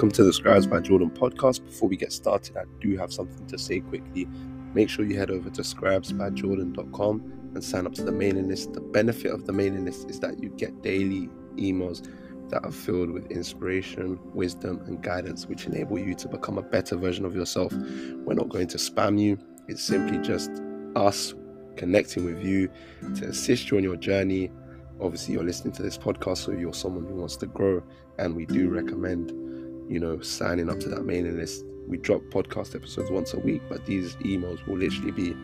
welcome 0.00 0.10
to 0.10 0.24
the 0.24 0.32
Scribes 0.32 0.66
by 0.66 0.80
Jordan 0.80 1.10
podcast. 1.10 1.62
Before 1.62 1.86
we 1.86 1.94
get 1.94 2.10
started, 2.10 2.56
I 2.56 2.62
do 2.80 2.96
have 2.96 3.12
something 3.12 3.46
to 3.48 3.58
say 3.58 3.80
quickly. 3.80 4.26
Make 4.72 4.88
sure 4.88 5.04
you 5.04 5.18
head 5.18 5.30
over 5.30 5.50
to 5.50 5.60
scribesbyjordan.com 5.60 7.50
and 7.54 7.62
sign 7.62 7.84
up 7.84 7.92
to 7.96 8.04
the 8.04 8.10
mailing 8.10 8.48
list. 8.48 8.72
The 8.72 8.80
benefit 8.80 9.30
of 9.30 9.44
the 9.44 9.52
mailing 9.52 9.84
list 9.84 10.08
is 10.08 10.18
that 10.20 10.42
you 10.42 10.48
get 10.56 10.80
daily 10.80 11.28
emails 11.56 12.08
that 12.48 12.64
are 12.64 12.70
filled 12.70 13.10
with 13.10 13.30
inspiration, 13.30 14.18
wisdom, 14.32 14.80
and 14.86 15.02
guidance, 15.02 15.44
which 15.44 15.66
enable 15.66 15.98
you 15.98 16.14
to 16.14 16.28
become 16.28 16.56
a 16.56 16.62
better 16.62 16.96
version 16.96 17.26
of 17.26 17.36
yourself. 17.36 17.70
We're 17.74 18.32
not 18.32 18.48
going 18.48 18.68
to 18.68 18.78
spam 18.78 19.20
you, 19.20 19.36
it's 19.68 19.82
simply 19.82 20.16
just 20.26 20.50
us 20.96 21.34
connecting 21.76 22.24
with 22.24 22.42
you 22.42 22.70
to 23.16 23.26
assist 23.26 23.70
you 23.70 23.76
on 23.76 23.82
your 23.82 23.96
journey. 23.96 24.50
Obviously, 24.98 25.34
you're 25.34 25.44
listening 25.44 25.74
to 25.74 25.82
this 25.82 25.98
podcast, 25.98 26.38
so 26.38 26.52
you're 26.52 26.72
someone 26.72 27.04
who 27.04 27.16
wants 27.16 27.36
to 27.36 27.46
grow, 27.46 27.82
and 28.18 28.34
we 28.34 28.46
do 28.46 28.70
recommend, 28.70 29.49
you 29.90 29.98
know, 29.98 30.20
signing 30.20 30.70
up 30.70 30.78
to 30.80 30.88
that 30.88 31.04
mailing 31.04 31.36
list. 31.36 31.64
We 31.88 31.96
drop 31.98 32.22
podcast 32.30 32.76
episodes 32.76 33.10
once 33.10 33.34
a 33.34 33.40
week, 33.40 33.60
but 33.68 33.84
these 33.86 34.14
emails 34.16 34.64
will 34.66 34.78
literally 34.78 35.10
be 35.10 35.36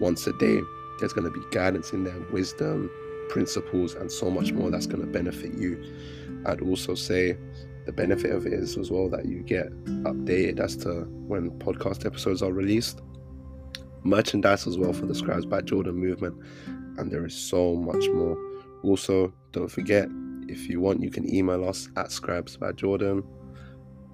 once 0.00 0.26
a 0.26 0.32
day. 0.38 0.60
There's 0.98 1.12
going 1.12 1.30
to 1.30 1.38
be 1.38 1.44
guidance 1.50 1.92
in 1.92 2.04
there, 2.04 2.18
wisdom, 2.32 2.90
principles, 3.28 3.94
and 3.94 4.10
so 4.10 4.30
much 4.30 4.52
more 4.52 4.70
that's 4.70 4.86
going 4.86 5.02
to 5.02 5.06
benefit 5.06 5.52
you. 5.54 5.82
I'd 6.46 6.62
also 6.62 6.94
say 6.94 7.36
the 7.84 7.92
benefit 7.92 8.30
of 8.30 8.46
it 8.46 8.54
is 8.54 8.78
as 8.78 8.90
well 8.90 9.10
that 9.10 9.26
you 9.26 9.42
get 9.42 9.68
updated 10.04 10.58
as 10.58 10.74
to 10.78 11.02
when 11.26 11.50
podcast 11.58 12.06
episodes 12.06 12.42
are 12.42 12.52
released. 12.52 13.02
Merchandise 14.04 14.66
as 14.66 14.78
well 14.78 14.94
for 14.94 15.04
the 15.04 15.14
Scribes 15.14 15.44
by 15.44 15.60
Jordan 15.60 15.96
movement, 15.96 16.34
and 16.96 17.12
there 17.12 17.26
is 17.26 17.34
so 17.34 17.76
much 17.76 18.08
more. 18.08 18.38
Also, 18.82 19.34
don't 19.52 19.70
forget 19.70 20.08
if 20.48 20.68
you 20.68 20.80
want, 20.80 21.02
you 21.02 21.10
can 21.10 21.32
email 21.32 21.68
us 21.68 21.88
at 21.96 22.06
scribesbyjordan 22.06 23.22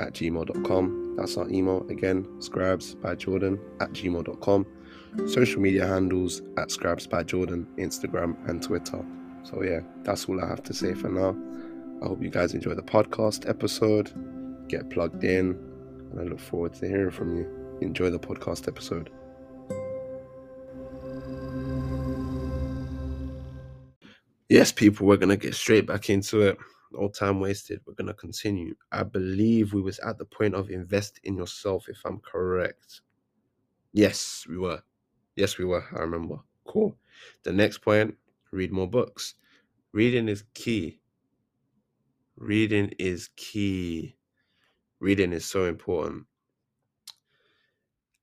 at 0.00 0.12
gmail.com. 0.14 1.16
That's 1.16 1.36
our 1.36 1.48
email 1.50 1.86
again, 1.88 2.26
scribes 2.40 2.94
by 2.94 3.14
Jordan 3.14 3.58
at 3.80 3.92
gmail.com. 3.92 4.66
Social 5.26 5.60
media 5.60 5.86
handles 5.86 6.42
at 6.56 6.70
scribes 6.70 7.06
by 7.06 7.22
Jordan, 7.24 7.66
Instagram 7.78 8.36
and 8.48 8.62
Twitter. 8.62 9.04
So 9.42 9.62
yeah, 9.62 9.80
that's 10.02 10.26
all 10.26 10.42
I 10.42 10.46
have 10.46 10.62
to 10.64 10.74
say 10.74 10.94
for 10.94 11.08
now. 11.08 11.36
I 12.02 12.06
hope 12.08 12.22
you 12.22 12.30
guys 12.30 12.54
enjoy 12.54 12.74
the 12.74 12.82
podcast 12.82 13.48
episode. 13.48 14.12
Get 14.68 14.90
plugged 14.90 15.24
in, 15.24 15.58
and 16.10 16.20
I 16.20 16.24
look 16.24 16.38
forward 16.40 16.74
to 16.74 16.86
hearing 16.86 17.10
from 17.10 17.36
you. 17.36 17.78
Enjoy 17.80 18.10
the 18.10 18.18
podcast 18.18 18.68
episode. 18.68 19.10
Yes, 24.48 24.72
people, 24.72 25.06
we're 25.06 25.16
gonna 25.16 25.36
get 25.36 25.54
straight 25.54 25.86
back 25.86 26.08
into 26.08 26.42
it. 26.42 26.58
No 26.92 27.08
time 27.08 27.40
wasted. 27.40 27.80
We're 27.86 27.94
gonna 27.94 28.14
continue. 28.14 28.74
I 28.92 29.02
believe 29.02 29.72
we 29.72 29.82
was 29.82 29.98
at 30.00 30.18
the 30.18 30.24
point 30.24 30.54
of 30.54 30.70
invest 30.70 31.20
in 31.24 31.36
yourself, 31.36 31.88
if 31.88 31.98
I'm 32.04 32.20
correct. 32.20 33.02
Yes, 33.92 34.46
we 34.48 34.58
were. 34.58 34.82
Yes, 35.36 35.58
we 35.58 35.64
were. 35.64 35.84
I 35.94 36.00
remember. 36.00 36.36
Cool. 36.66 36.96
The 37.42 37.52
next 37.52 37.78
point: 37.78 38.16
read 38.52 38.72
more 38.72 38.88
books. 38.88 39.34
Reading 39.92 40.28
is 40.28 40.44
key. 40.54 41.00
Reading 42.36 42.92
is 42.98 43.30
key. 43.36 44.16
Reading 45.00 45.32
is 45.32 45.44
so 45.44 45.64
important. 45.64 46.24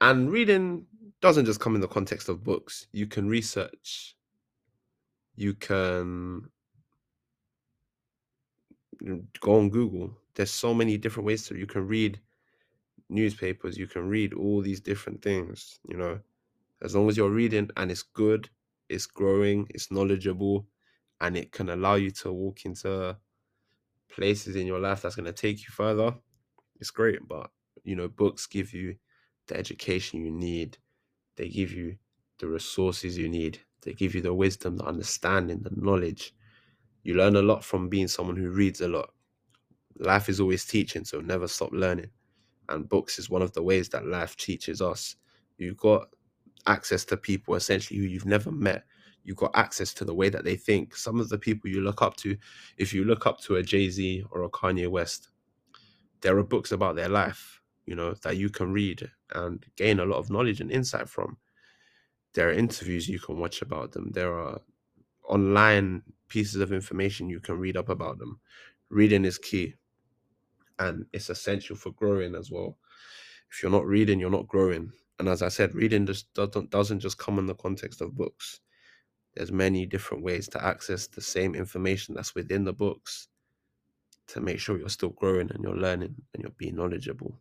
And 0.01 0.31
reading 0.31 0.85
doesn't 1.21 1.45
just 1.45 1.59
come 1.59 1.75
in 1.75 1.81
the 1.81 1.87
context 1.87 2.29
of 2.29 2.43
books. 2.43 2.87
You 2.91 3.07
can 3.07 3.27
research. 3.27 4.15
You 5.35 5.53
can 5.53 6.49
go 9.39 9.55
on 9.59 9.69
Google. 9.69 10.11
There's 10.35 10.51
so 10.51 10.73
many 10.73 10.97
different 10.97 11.27
ways 11.27 11.47
to 11.47 11.57
you 11.57 11.65
can 11.65 11.87
read 11.87 12.19
newspapers, 13.09 13.77
you 13.77 13.87
can 13.87 14.07
read 14.07 14.33
all 14.33 14.61
these 14.61 14.79
different 14.81 15.21
things, 15.21 15.79
you 15.87 15.97
know. 15.97 16.19
As 16.81 16.95
long 16.95 17.07
as 17.07 17.17
you're 17.17 17.29
reading 17.29 17.69
and 17.77 17.89
it's 17.89 18.03
good, 18.03 18.49
it's 18.89 19.05
growing, 19.05 19.67
it's 19.69 19.91
knowledgeable, 19.91 20.67
and 21.21 21.37
it 21.37 21.51
can 21.51 21.69
allow 21.69 21.95
you 21.95 22.11
to 22.11 22.31
walk 22.31 22.65
into 22.65 23.15
places 24.11 24.55
in 24.55 24.67
your 24.67 24.79
life 24.79 25.01
that's 25.01 25.15
going 25.15 25.25
to 25.25 25.33
take 25.33 25.59
you 25.59 25.69
further, 25.71 26.13
it's 26.79 26.91
great. 26.91 27.25
But, 27.27 27.49
you 27.83 27.95
know, 27.95 28.07
books 28.07 28.45
give 28.45 28.73
you 28.73 28.95
the 29.47 29.57
education 29.57 30.23
you 30.23 30.31
need, 30.31 30.77
they 31.37 31.47
give 31.47 31.71
you 31.71 31.95
the 32.39 32.47
resources 32.47 33.17
you 33.17 33.29
need, 33.29 33.59
they 33.83 33.93
give 33.93 34.15
you 34.15 34.21
the 34.21 34.33
wisdom, 34.33 34.77
the 34.77 34.85
understanding, 34.85 35.61
the 35.61 35.71
knowledge. 35.75 36.33
You 37.05 37.15
learn 37.15 37.37
a 37.37 37.41
lot 37.41 37.63
from 37.63 37.87
being 37.87 38.09
someone 38.09 38.35
who 38.35 38.49
reads 38.49 38.81
a 38.81 38.89
lot. 38.89 39.11
Life 39.97 40.27
is 40.27 40.41
always 40.41 40.65
teaching, 40.65 41.05
so 41.05 41.21
never 41.21 41.47
stop 41.47 41.71
learning. 41.71 42.09
And 42.67 42.89
books 42.89 43.17
is 43.17 43.29
one 43.29 43.41
of 43.41 43.53
the 43.53 43.63
ways 43.63 43.87
that 43.89 44.05
life 44.05 44.35
teaches 44.35 44.81
us. 44.81 45.15
You've 45.57 45.77
got 45.77 46.09
access 46.67 47.05
to 47.05 47.15
people 47.15 47.55
essentially 47.55 47.99
who 47.99 48.05
you've 48.05 48.25
never 48.25 48.51
met 48.51 48.83
you've 49.25 49.37
got 49.37 49.51
access 49.55 49.93
to 49.95 50.05
the 50.05 50.13
way 50.13 50.29
that 50.29 50.45
they 50.45 50.55
think. 50.55 50.95
Some 50.95 51.19
of 51.19 51.27
the 51.29 51.37
people 51.37 51.69
you 51.69 51.81
look 51.81 52.01
up 52.01 52.15
to, 52.17 52.37
if 52.77 52.93
you 52.93 53.03
look 53.03 53.25
up 53.25 53.39
to 53.41 53.57
a 53.57 53.63
Jay 53.63 53.89
Z 53.89 54.23
or 54.31 54.43
a 54.43 54.49
Kanye 54.49 54.87
West, 54.87 55.29
there 56.21 56.37
are 56.37 56.43
books 56.43 56.71
about 56.71 56.95
their 56.95 57.09
life, 57.09 57.61
you 57.85 57.95
know, 57.95 58.13
that 58.23 58.37
you 58.37 58.49
can 58.49 58.71
read 58.71 59.09
and 59.33 59.65
gain 59.75 59.99
a 59.99 60.05
lot 60.05 60.19
of 60.19 60.29
knowledge 60.29 60.61
and 60.61 60.71
insight 60.71 61.09
from. 61.09 61.37
There 62.33 62.49
are 62.49 62.53
interviews 62.53 63.09
you 63.09 63.19
can 63.19 63.39
watch 63.39 63.61
about 63.61 63.91
them. 63.91 64.11
There 64.13 64.37
are 64.37 64.61
online 65.27 66.03
pieces 66.35 66.61
of 66.61 66.71
information 66.73 67.29
you 67.29 67.39
can 67.39 67.57
read 67.57 67.77
up 67.77 67.89
about 67.89 68.19
them. 68.19 68.39
Reading 68.89 69.25
is 69.25 69.37
key 69.37 69.75
and 70.79 71.05
it's 71.13 71.29
essential 71.29 71.75
for 71.75 71.91
growing 71.91 72.35
as 72.35 72.51
well. 72.51 72.77
If 73.51 73.63
you're 73.63 73.71
not 73.71 73.85
reading, 73.85 74.19
you're 74.19 74.29
not 74.29 74.47
growing. 74.47 74.91
And 75.19 75.29
as 75.29 75.41
I 75.41 75.49
said, 75.49 75.73
reading 75.75 76.05
just 76.05 76.33
doesn't 76.33 76.69
doesn't 76.71 76.99
just 76.99 77.17
come 77.17 77.39
in 77.39 77.45
the 77.45 77.55
context 77.55 78.01
of 78.01 78.15
books 78.15 78.59
there's 79.35 79.51
many 79.51 79.85
different 79.85 80.23
ways 80.23 80.47
to 80.49 80.63
access 80.63 81.07
the 81.07 81.21
same 81.21 81.55
information 81.55 82.15
that's 82.15 82.35
within 82.35 82.63
the 82.63 82.73
books 82.73 83.27
to 84.27 84.39
make 84.41 84.59
sure 84.59 84.77
you're 84.77 84.89
still 84.89 85.09
growing 85.09 85.51
and 85.51 85.63
you're 85.63 85.75
learning 85.75 86.15
and 86.33 86.43
you're 86.43 86.53
being 86.57 86.75
knowledgeable. 86.75 87.39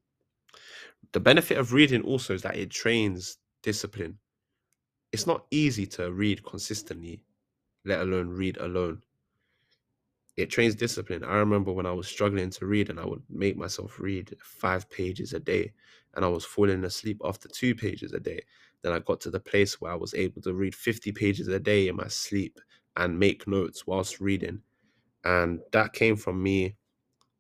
The 1.13 1.21
benefit 1.21 1.57
of 1.59 1.73
reading 1.73 2.03
also 2.03 2.35
is 2.35 2.43
that 2.43 2.57
it 2.57 2.71
trains 2.71 3.39
discipline. 3.63 4.19
It's 5.13 5.27
not 5.27 5.47
easy 5.51 5.87
to 5.89 6.13
read 6.13 6.45
consistently, 6.45 7.23
let 7.85 8.01
alone 8.01 8.31
read 8.31 8.57
alone. 8.59 9.03
It 10.37 10.51
trains 10.51 10.75
discipline. 10.77 11.23
I 11.25 11.37
remember 11.37 11.73
when 11.73 11.87
I 11.87 11.93
was 11.93 12.07
struggling 12.09 12.51
to 12.51 12.67
read 12.67 12.89
and 12.91 12.99
I 13.01 13.07
would 13.07 13.23
make 13.29 13.57
myself 13.57 13.99
read 14.01 14.37
five 14.43 14.89
pages 14.91 15.33
a 15.33 15.41
day 15.41 15.73
and 16.15 16.25
I 16.25 16.29
was 16.29 16.45
falling 16.45 16.85
asleep 16.85 17.21
after 17.25 17.49
two 17.49 17.75
pages 17.75 18.13
a 18.13 18.21
day. 18.21 18.43
Then 18.83 18.93
I 18.93 18.99
got 19.01 19.21
to 19.23 19.31
the 19.31 19.41
place 19.41 19.81
where 19.81 19.93
I 19.93 19.97
was 19.97 20.15
able 20.15 20.43
to 20.43 20.55
read 20.55 20.75
50 20.75 21.13
pages 21.13 21.49
a 21.49 21.59
day 21.61 21.89
in 21.89 21.97
my 21.97 22.09
sleep 22.09 22.61
and 22.97 23.19
make 23.19 23.47
notes 23.49 23.87
whilst 23.87 24.21
reading. 24.21 24.63
And 25.25 25.61
that 25.73 25.93
came 25.95 26.17
from 26.17 26.43
me 26.43 26.77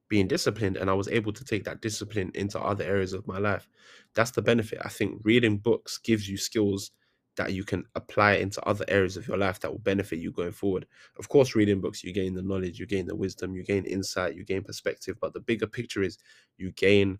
being 0.08 0.28
disciplined, 0.28 0.76
and 0.76 0.90
I 0.90 0.94
was 0.94 1.08
able 1.08 1.32
to 1.32 1.44
take 1.44 1.64
that 1.64 1.80
discipline 1.80 2.30
into 2.34 2.60
other 2.60 2.84
areas 2.84 3.12
of 3.12 3.26
my 3.26 3.38
life. 3.38 3.68
That's 4.14 4.30
the 4.30 4.42
benefit. 4.42 4.78
I 4.84 4.88
think 4.88 5.20
reading 5.24 5.58
books 5.58 5.98
gives 5.98 6.28
you 6.28 6.36
skills 6.36 6.90
that 7.36 7.52
you 7.52 7.64
can 7.64 7.84
apply 7.94 8.34
into 8.34 8.62
other 8.62 8.84
areas 8.88 9.16
of 9.16 9.26
your 9.26 9.36
life 9.36 9.60
that 9.60 9.70
will 9.70 9.80
benefit 9.80 10.18
you 10.18 10.30
going 10.30 10.52
forward. 10.52 10.86
Of 11.18 11.28
course, 11.28 11.54
reading 11.54 11.80
books, 11.80 12.04
you 12.04 12.12
gain 12.12 12.34
the 12.34 12.42
knowledge, 12.42 12.78
you 12.78 12.86
gain 12.86 13.06
the 13.06 13.16
wisdom, 13.16 13.54
you 13.54 13.64
gain 13.64 13.84
insight, 13.84 14.36
you 14.36 14.44
gain 14.44 14.62
perspective. 14.62 15.16
But 15.20 15.32
the 15.32 15.40
bigger 15.40 15.66
picture 15.66 16.02
is 16.02 16.18
you 16.56 16.70
gain 16.72 17.18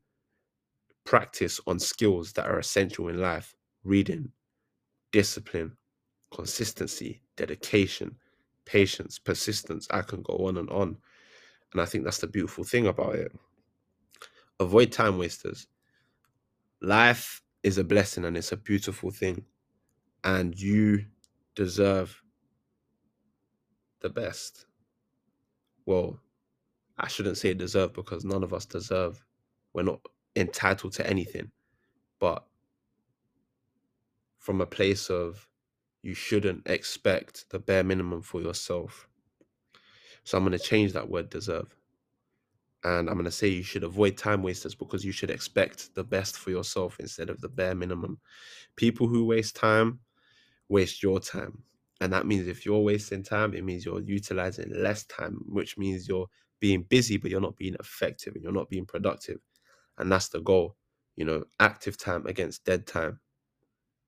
practice 1.05 1.61
on 1.67 1.79
skills 1.79 2.33
that 2.33 2.47
are 2.47 2.59
essential 2.59 3.09
in 3.09 3.21
life 3.21 3.55
reading, 3.85 4.31
discipline, 5.13 5.77
consistency, 6.33 7.23
dedication, 7.37 8.17
patience, 8.65 9.19
persistence. 9.19 9.87
I 9.91 10.03
can 10.03 10.23
go 10.23 10.47
on 10.47 10.57
and 10.57 10.71
on. 10.71 10.97
And 11.73 11.81
I 11.81 11.85
think 11.85 12.05
that's 12.05 12.19
the 12.19 12.27
beautiful 12.27 12.65
thing 12.65 12.87
about 12.87 13.17
it. 13.17 13.33
Avoid 14.61 14.93
time 14.93 15.19
wasters. 15.19 15.67
Life 16.81 17.43
is 17.63 17.79
a 17.79 17.85
blessing 17.85 18.25
and 18.25 18.37
it's 18.37 18.53
a 18.53 18.57
beautiful 18.57 19.11
thing. 19.11 19.45
And 20.25 20.59
you 20.59 21.05
deserve 21.55 22.21
the 24.01 24.09
best. 24.09 24.67
Well, 25.87 26.19
I 26.99 27.09
shouldn't 27.09 27.39
say 27.39 27.55
deserve 27.55 27.93
because 27.93 28.25
none 28.25 28.43
of 28.43 28.55
us 28.55 28.67
deserve. 28.67 29.23
We're 29.73 29.83
not 29.83 30.01
entitled 30.37 30.95
to 30.95 31.07
anything. 31.07 31.51
But 32.19 32.45
from 34.39 34.61
a 34.61 34.67
place 34.67 35.11
of 35.11 35.49
you 36.03 36.15
shouldn't 36.15 36.67
expect 36.67 37.47
the 37.51 37.59
bare 37.59 37.83
minimum 37.83 38.23
for 38.23 38.41
yourself. 38.41 39.09
So 40.25 40.37
I'm 40.39 40.45
going 40.45 40.57
to 40.57 40.65
change 40.65 40.93
that 40.93 41.09
word 41.09 41.31
deserve. 41.31 41.75
And 42.83 43.09
I'm 43.09 43.15
going 43.15 43.25
to 43.25 43.31
say 43.31 43.49
you 43.49 43.63
should 43.63 43.85
avoid 43.85 44.19
time 44.19 44.43
wasters 44.43 44.75
because 44.75 45.05
you 45.05 45.13
should 45.13 45.31
expect 45.31 45.95
the 45.95 46.05
best 46.05 46.37
for 46.37 46.51
yourself 46.51 46.99
instead 47.01 47.31
of 47.31 47.41
the 47.41 47.49
bare 47.49 47.75
minimum. 47.75 48.19
People 48.77 49.07
who 49.07 49.25
waste 49.25 49.57
time 49.57 50.01
waste 50.69 51.03
your 51.03 51.21
time. 51.21 51.63
And 52.01 52.13
that 52.13 52.27
means 52.27 52.49
if 52.49 52.67
you're 52.67 52.81
wasting 52.81 53.23
time, 53.23 53.55
it 53.55 53.65
means 53.65 53.85
you're 53.85 54.01
utilizing 54.01 54.73
less 54.75 55.05
time, 55.07 55.41
which 55.47 55.79
means 55.79 56.09
you're 56.09 56.27
being 56.61 56.83
busy, 56.83 57.17
but 57.17 57.31
you're 57.31 57.41
not 57.41 57.57
being 57.57 57.77
effective 57.79 58.35
and 58.35 58.43
you're 58.43 58.53
not 58.53 58.69
being 58.69 58.87
productive. 58.87 59.39
And 59.99 60.11
that's 60.11 60.29
the 60.29 60.41
goal. 60.41 60.77
You 61.17 61.25
know, 61.25 61.45
active 61.61 61.97
time 61.97 62.27
against 62.27 62.65
dead 62.65 62.87
time. 62.87 63.21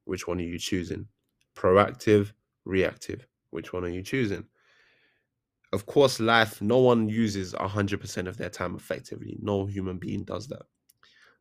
Which 0.05 0.27
one 0.27 0.39
are 0.39 0.43
you 0.43 0.59
choosing? 0.59 1.07
Proactive, 1.55 2.33
reactive. 2.65 3.27
Which 3.51 3.73
one 3.73 3.85
are 3.85 3.89
you 3.89 4.03
choosing? 4.03 4.45
Of 5.73 5.87
course, 5.87 6.21
life, 6.21 6.63
no 6.63 6.79
one 6.79 7.09
uses 7.09 7.53
100% 7.55 8.27
of 8.29 8.37
their 8.37 8.51
time 8.51 8.75
effectively. 8.77 9.37
No 9.41 9.67
human 9.67 9.99
being 9.99 10.25
does 10.25 10.49
that. 10.49 10.63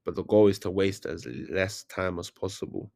But 0.04 0.16
the 0.16 0.24
goal 0.24 0.48
is 0.48 0.60
to 0.60 0.72
waste 0.72 1.06
as 1.06 1.26
less 1.50 1.84
time 1.84 2.20
as 2.20 2.30
possible. 2.30 2.92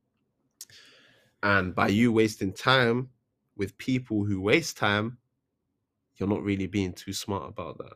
And 1.44 1.74
by 1.76 1.88
you 1.90 2.12
wasting 2.12 2.54
time 2.54 3.10
with 3.56 3.78
people 3.78 4.26
who 4.26 4.42
waste 4.42 4.78
time, 4.78 5.18
you're 6.18 6.30
not 6.30 6.44
really 6.44 6.68
being 6.68 6.94
too 6.94 7.14
smart 7.14 7.50
about 7.50 7.78
that. 7.80 7.94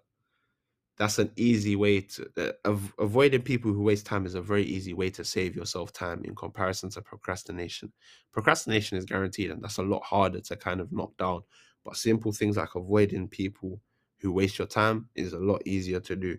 That's 0.97 1.17
an 1.17 1.31
easy 1.35 1.75
way 1.75 2.01
to 2.01 2.29
uh, 2.37 2.51
av- 2.69 2.93
avoiding 2.99 3.41
people 3.41 3.73
who 3.73 3.81
waste 3.81 4.05
time 4.05 4.25
is 4.27 4.35
a 4.35 4.41
very 4.41 4.63
easy 4.63 4.93
way 4.93 5.09
to 5.11 5.23
save 5.25 5.55
yourself 5.55 5.91
time 5.91 6.23
in 6.23 6.35
comparison 6.35 6.89
to 6.91 7.01
procrastination. 7.01 7.91
Procrastination 8.31 8.97
is 8.97 9.05
guaranteed, 9.05 9.49
and 9.49 9.63
that's 9.63 9.79
a 9.79 9.83
lot 9.83 10.03
harder 10.03 10.39
to 10.41 10.55
kind 10.55 10.79
of 10.79 10.91
knock 10.91 11.17
down. 11.17 11.41
But 11.83 11.97
simple 11.97 12.31
things 12.31 12.57
like 12.57 12.75
avoiding 12.75 13.27
people 13.27 13.81
who 14.19 14.31
waste 14.31 14.59
your 14.59 14.67
time 14.67 15.09
is 15.15 15.33
a 15.33 15.39
lot 15.39 15.63
easier 15.65 15.99
to 16.01 16.15
do. 16.15 16.37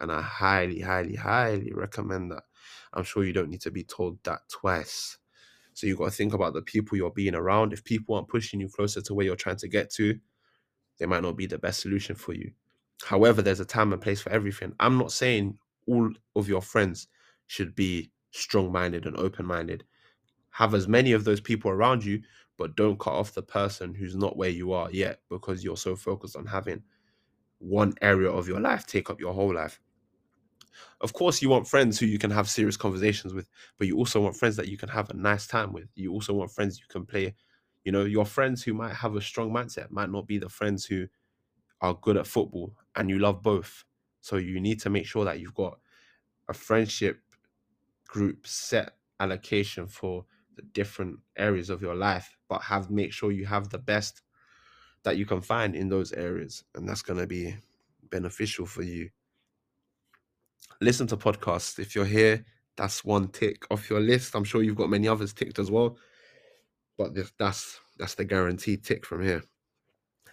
And 0.00 0.10
I 0.10 0.22
highly, 0.22 0.80
highly, 0.80 1.16
highly 1.16 1.72
recommend 1.72 2.32
that. 2.32 2.44
I'm 2.94 3.04
sure 3.04 3.24
you 3.24 3.32
don't 3.34 3.50
need 3.50 3.60
to 3.62 3.70
be 3.70 3.84
told 3.84 4.22
that 4.24 4.40
twice. 4.48 5.18
So 5.74 5.86
you've 5.86 5.98
got 5.98 6.06
to 6.06 6.10
think 6.10 6.34
about 6.34 6.54
the 6.54 6.62
people 6.62 6.96
you're 6.96 7.10
being 7.10 7.34
around. 7.34 7.72
If 7.72 7.84
people 7.84 8.14
aren't 8.14 8.28
pushing 8.28 8.60
you 8.60 8.68
closer 8.68 9.00
to 9.02 9.14
where 9.14 9.26
you're 9.26 9.36
trying 9.36 9.56
to 9.56 9.68
get 9.68 9.90
to, 9.94 10.18
they 10.98 11.06
might 11.06 11.22
not 11.22 11.36
be 11.36 11.46
the 11.46 11.58
best 11.58 11.80
solution 11.80 12.14
for 12.14 12.34
you. 12.34 12.52
However, 13.04 13.42
there's 13.42 13.60
a 13.60 13.64
time 13.64 13.92
and 13.92 14.02
place 14.02 14.20
for 14.20 14.30
everything. 14.30 14.72
I'm 14.78 14.98
not 14.98 15.12
saying 15.12 15.58
all 15.86 16.10
of 16.36 16.48
your 16.48 16.62
friends 16.62 17.08
should 17.46 17.74
be 17.74 18.10
strong 18.30 18.70
minded 18.70 19.06
and 19.06 19.16
open 19.16 19.46
minded. 19.46 19.84
Have 20.50 20.74
as 20.74 20.86
many 20.86 21.12
of 21.12 21.24
those 21.24 21.40
people 21.40 21.70
around 21.70 22.04
you, 22.04 22.22
but 22.58 22.76
don't 22.76 23.00
cut 23.00 23.14
off 23.14 23.34
the 23.34 23.42
person 23.42 23.94
who's 23.94 24.14
not 24.14 24.36
where 24.36 24.50
you 24.50 24.72
are 24.72 24.90
yet 24.92 25.20
because 25.30 25.64
you're 25.64 25.76
so 25.76 25.96
focused 25.96 26.36
on 26.36 26.46
having 26.46 26.82
one 27.58 27.94
area 28.02 28.30
of 28.30 28.48
your 28.48 28.60
life 28.60 28.86
take 28.86 29.08
up 29.08 29.20
your 29.20 29.32
whole 29.32 29.54
life. 29.54 29.80
Of 31.00 31.12
course, 31.12 31.42
you 31.42 31.48
want 31.48 31.68
friends 31.68 31.98
who 31.98 32.06
you 32.06 32.18
can 32.18 32.30
have 32.30 32.48
serious 32.48 32.76
conversations 32.76 33.34
with, 33.34 33.48
but 33.78 33.86
you 33.86 33.96
also 33.96 34.20
want 34.20 34.36
friends 34.36 34.56
that 34.56 34.68
you 34.68 34.76
can 34.78 34.88
have 34.88 35.10
a 35.10 35.14
nice 35.14 35.46
time 35.46 35.72
with. 35.72 35.88
You 35.94 36.12
also 36.12 36.32
want 36.32 36.50
friends 36.52 36.78
you 36.78 36.86
can 36.88 37.06
play. 37.06 37.34
You 37.84 37.92
know, 37.92 38.04
your 38.04 38.24
friends 38.24 38.62
who 38.62 38.74
might 38.74 38.94
have 38.94 39.16
a 39.16 39.20
strong 39.20 39.50
mindset 39.52 39.90
might 39.90 40.10
not 40.10 40.26
be 40.26 40.38
the 40.38 40.48
friends 40.48 40.84
who 40.84 41.06
are 41.80 41.94
good 41.94 42.16
at 42.16 42.26
football 42.26 42.74
and 42.96 43.10
you 43.10 43.18
love 43.18 43.42
both. 43.42 43.84
So 44.20 44.36
you 44.36 44.60
need 44.60 44.80
to 44.82 44.90
make 44.90 45.06
sure 45.06 45.24
that 45.24 45.40
you've 45.40 45.54
got 45.54 45.78
a 46.48 46.54
friendship 46.54 47.20
group 48.06 48.46
set 48.46 48.96
allocation 49.20 49.86
for 49.86 50.24
the 50.56 50.62
different 50.62 51.18
areas 51.36 51.70
of 51.70 51.82
your 51.82 51.94
life, 51.94 52.36
but 52.48 52.62
have 52.62 52.90
make 52.90 53.12
sure 53.12 53.32
you 53.32 53.46
have 53.46 53.70
the 53.70 53.78
best 53.78 54.22
that 55.04 55.16
you 55.16 55.26
can 55.26 55.40
find 55.40 55.74
in 55.74 55.88
those 55.88 56.12
areas. 56.12 56.64
And 56.74 56.88
that's 56.88 57.02
gonna 57.02 57.26
be 57.26 57.56
beneficial 58.10 58.66
for 58.66 58.82
you. 58.82 59.10
Listen 60.80 61.06
to 61.08 61.16
podcasts. 61.16 61.78
If 61.78 61.94
you're 61.94 62.04
here, 62.04 62.44
that's 62.76 63.04
one 63.04 63.28
tick 63.28 63.64
off 63.70 63.88
your 63.90 64.00
list. 64.00 64.34
I'm 64.34 64.44
sure 64.44 64.62
you've 64.62 64.76
got 64.76 64.90
many 64.90 65.08
others 65.08 65.32
ticked 65.32 65.58
as 65.58 65.70
well. 65.70 65.96
But 66.98 67.12
that's 67.38 67.80
that's 67.98 68.14
the 68.14 68.24
guaranteed 68.24 68.84
tick 68.84 69.06
from 69.06 69.22
here 69.22 69.42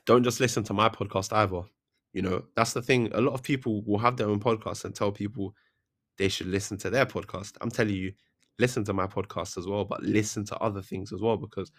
don't 0.10 0.24
just 0.24 0.40
listen 0.40 0.64
to 0.64 0.74
my 0.74 0.90
podcast 0.90 1.32
either. 1.34 1.62
You 2.14 2.24
know, 2.24 2.44
that's 2.56 2.74
the 2.74 2.82
thing. 2.82 3.12
A 3.14 3.22
lot 3.22 3.36
of 3.36 3.44
people 3.44 3.84
will 3.86 4.00
have 4.00 4.18
their 4.18 4.28
own 4.28 4.40
podcast 4.40 4.84
and 4.84 4.96
tell 4.96 5.12
people 5.12 5.54
they 6.18 6.30
should 6.30 6.48
listen 6.48 6.78
to 6.80 6.90
their 6.90 7.06
podcast. 7.06 7.58
I'm 7.62 7.70
telling 7.70 7.94
you, 7.94 8.14
listen 8.58 8.84
to 8.86 8.94
my 8.94 9.06
podcast 9.06 9.56
as 9.60 9.68
well, 9.68 9.86
but 9.86 10.02
listen 10.02 10.46
to 10.46 10.58
other 10.58 10.82
things 10.82 11.14
as 11.14 11.22
well 11.22 11.38
because 11.38 11.72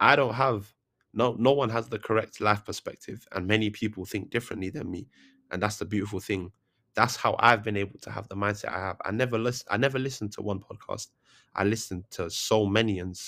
I 0.00 0.16
don't 0.16 0.34
have 0.34 0.70
no 1.14 1.34
no 1.38 1.52
one 1.52 1.70
has 1.70 1.88
the 1.88 1.98
correct 1.98 2.42
life 2.42 2.62
perspective 2.62 3.26
and 3.32 3.46
many 3.46 3.70
people 3.70 4.04
think 4.04 4.28
differently 4.28 4.68
than 4.68 4.90
me. 4.90 5.08
And 5.50 5.62
that's 5.62 5.78
the 5.78 5.86
beautiful 5.86 6.20
thing. 6.20 6.52
That's 6.94 7.16
how 7.16 7.36
I've 7.38 7.62
been 7.62 7.76
able 7.76 7.98
to 8.00 8.10
have 8.10 8.28
the 8.28 8.34
mindset 8.36 8.68
I 8.70 8.80
have. 8.80 8.96
I 9.04 9.10
never 9.12 9.38
listen 9.38 9.66
I 9.70 9.76
never 9.76 9.98
listened 9.98 10.32
to 10.32 10.42
one 10.42 10.60
podcast. 10.60 11.08
I 11.54 11.64
listened 11.64 12.04
to 12.12 12.30
so 12.30 12.66
many 12.66 12.98
and 12.98 13.18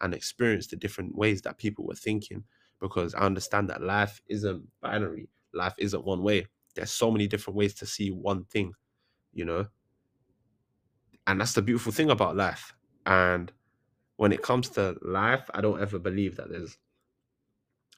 and 0.00 0.14
experienced 0.14 0.70
the 0.70 0.76
different 0.76 1.14
ways 1.16 1.42
that 1.42 1.58
people 1.58 1.86
were 1.86 1.94
thinking 1.94 2.44
because 2.80 3.14
I 3.14 3.20
understand 3.20 3.70
that 3.70 3.82
life 3.82 4.20
isn't 4.28 4.66
binary. 4.80 5.28
Life 5.52 5.74
isn't 5.78 6.04
one 6.04 6.22
way. 6.22 6.46
There's 6.74 6.90
so 6.92 7.10
many 7.10 7.26
different 7.26 7.56
ways 7.56 7.74
to 7.74 7.86
see 7.86 8.10
one 8.10 8.44
thing, 8.44 8.74
you 9.32 9.44
know? 9.44 9.66
And 11.26 11.40
that's 11.40 11.54
the 11.54 11.62
beautiful 11.62 11.92
thing 11.92 12.10
about 12.10 12.36
life. 12.36 12.74
And 13.06 13.52
when 14.16 14.32
it 14.32 14.42
comes 14.42 14.68
to 14.70 14.96
life, 15.02 15.50
I 15.54 15.60
don't 15.60 15.80
ever 15.80 15.98
believe 15.98 16.36
that 16.36 16.50
there's 16.50 16.78